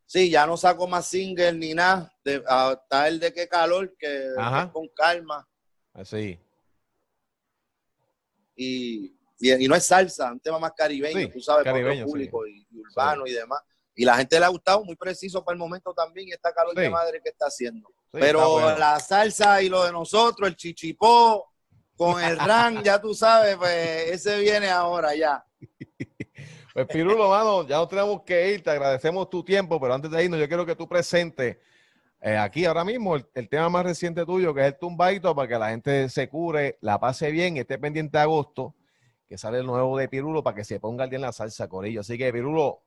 Sí, 0.07 0.31
ya 0.31 0.47
no 0.47 0.57
saco 0.57 0.87
más 0.87 1.07
single 1.07 1.53
ni 1.55 1.75
nada. 1.75 2.13
hasta 2.47 3.09
el 3.09 3.19
de 3.19 3.33
qué 3.33 3.49
calor, 3.49 3.95
que 3.99 4.31
con 4.73 4.89
calma. 4.89 5.49
Así. 5.93 6.39
Y, 8.57 9.17
y, 9.41 9.69
no 9.69 9.75
es 9.75 9.85
salsa, 9.85 10.33
un 10.33 10.41
tema 10.41 10.59
más 10.59 10.73
caribeño, 10.73 11.29
tú 11.31 11.41
sabes, 11.41 11.65
caribeño, 11.65 12.05
público 12.05 12.47
y, 12.47 12.67
urbano 12.79 13.27
y 13.27 13.33
demás. 13.33 13.61
Y 13.97 14.05
la 14.05 14.17
gente 14.17 14.39
le 14.39 14.45
ha 14.45 14.49
gustado, 14.49 14.85
muy 14.85 14.97
preciso 14.97 15.45
para 15.45 15.55
el 15.55 15.59
momento 15.59 15.93
también, 15.93 16.29
y 16.29 16.33
esta 16.33 16.53
calor 16.53 16.75
de 16.75 16.91
madre 16.91 17.21
que 17.23 17.31
está 17.31 17.47
haciendo. 17.47 17.89
Pero 18.11 18.77
la 18.77 18.99
salsa 19.01 19.63
y 19.63 19.69
lo 19.69 19.85
de 19.85 19.93
nosotros, 19.93 20.49
el 20.49 20.57
chichipó, 20.57 21.53
con 21.97 22.23
el 22.23 22.39
ran, 22.39 22.83
ya 22.85 23.01
tú 23.01 23.15
sabes, 23.15 23.57
pues 23.57 24.11
ese 24.11 24.39
viene 24.41 24.71
ahora 24.71 25.15
ya. 25.15 25.45
Pues 26.75 26.89
Pirulo, 26.89 27.29
mano, 27.29 27.65
ya 27.69 27.77
no 27.77 27.87
tenemos 27.87 28.23
que 28.23 28.53
ir, 28.53 28.65
te 28.65 28.71
agradecemos 28.71 29.31
tu 29.31 29.45
tiempo, 29.45 29.81
pero 29.81 29.95
antes 29.95 30.11
de 30.11 30.25
irnos, 30.25 30.41
yo 30.41 30.49
quiero 30.49 30.67
que 30.67 30.75
tú 30.75 30.89
presentes 30.89 31.57
eh, 32.21 32.37
aquí 32.37 32.65
ahora 32.65 32.85
mismo 32.85 33.15
el, 33.15 33.49
tema 33.49 33.69
más 33.69 33.85
reciente 33.85 34.27
tuyo, 34.27 34.53
que 34.53 34.63
es 34.63 34.67
el 34.67 34.79
tumbaito, 34.81 35.37
para 35.37 35.47
que 35.47 35.57
la 35.57 35.71
gente 35.71 36.09
se 36.09 36.29
cure, 36.29 36.77
la 36.81 36.99
pase 36.99 37.31
bien, 37.31 37.59
esté 37.59 37.79
pendiente 37.79 38.19
de 38.19 38.23
agosto, 38.23 38.75
que 39.29 39.39
sale 39.39 39.59
el 39.59 39.67
nuevo 39.67 39.97
de 39.97 40.09
Pirulo, 40.09 40.43
para 40.43 40.57
que 40.57 40.65
se 40.65 40.81
ponga 40.81 41.05
el 41.05 41.11
día 41.11 41.19
en 41.19 41.23
la 41.23 41.33
salsa, 41.33 41.69
Corillo. 41.69 42.01
Así 42.01 42.19
que, 42.19 42.33
Pirulo, 42.33 42.83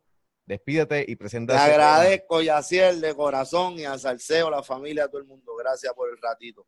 despídete 0.45 1.05
y 1.07 1.15
presenta. 1.15 1.53
Te 1.53 1.71
agradezco, 1.71 2.41
Yaciel, 2.41 2.99
de 2.99 3.15
corazón, 3.15 3.79
y 3.79 3.85
a 3.85 3.97
Salseo, 3.97 4.49
la 4.49 4.63
familia, 4.63 5.05
a 5.05 5.07
todo 5.07 5.21
el 5.21 5.27
mundo. 5.27 5.55
Gracias 5.55 5.93
por 5.93 6.09
el 6.09 6.17
ratito. 6.21 6.65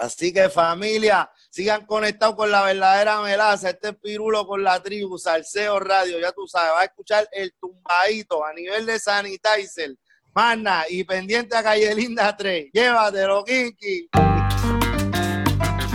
Así 0.00 0.32
que 0.32 0.48
familia, 0.48 1.30
sigan 1.50 1.84
conectados 1.84 2.34
con 2.34 2.50
la 2.50 2.62
verdadera 2.62 3.20
melaza. 3.20 3.68
Este 3.68 3.90
es 3.90 3.96
Pirulo 3.96 4.46
con 4.46 4.64
la 4.64 4.82
tribu, 4.82 5.18
Salseo 5.18 5.78
Radio, 5.78 6.18
ya 6.18 6.32
tú 6.32 6.46
sabes, 6.46 6.72
va 6.74 6.80
a 6.80 6.84
escuchar 6.84 7.28
el 7.32 7.52
tumbadito 7.60 8.42
a 8.42 8.54
nivel 8.54 8.86
de 8.86 8.98
sanitizer. 8.98 9.94
Mana, 10.34 10.84
y 10.88 11.04
pendiente 11.04 11.54
a 11.54 11.62
Calle 11.62 11.94
Linda 11.94 12.34
3. 12.34 12.70
Llévatelo, 12.72 13.44
Kinky. 13.44 14.08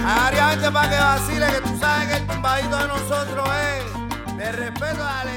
Ariamente 0.05 0.71
para 0.71 0.89
que 0.89 0.97
vacile, 0.97 1.47
que 1.47 1.61
tú 1.61 1.79
sabes 1.79 2.07
que 2.07 2.15
el 2.17 2.27
tumbadito 2.27 2.77
de 2.77 2.87
nosotros 2.87 3.49
es 3.49 4.37
de 4.37 4.51
respeto, 4.51 4.85
de 4.97 5.01
unidad. 5.01 5.34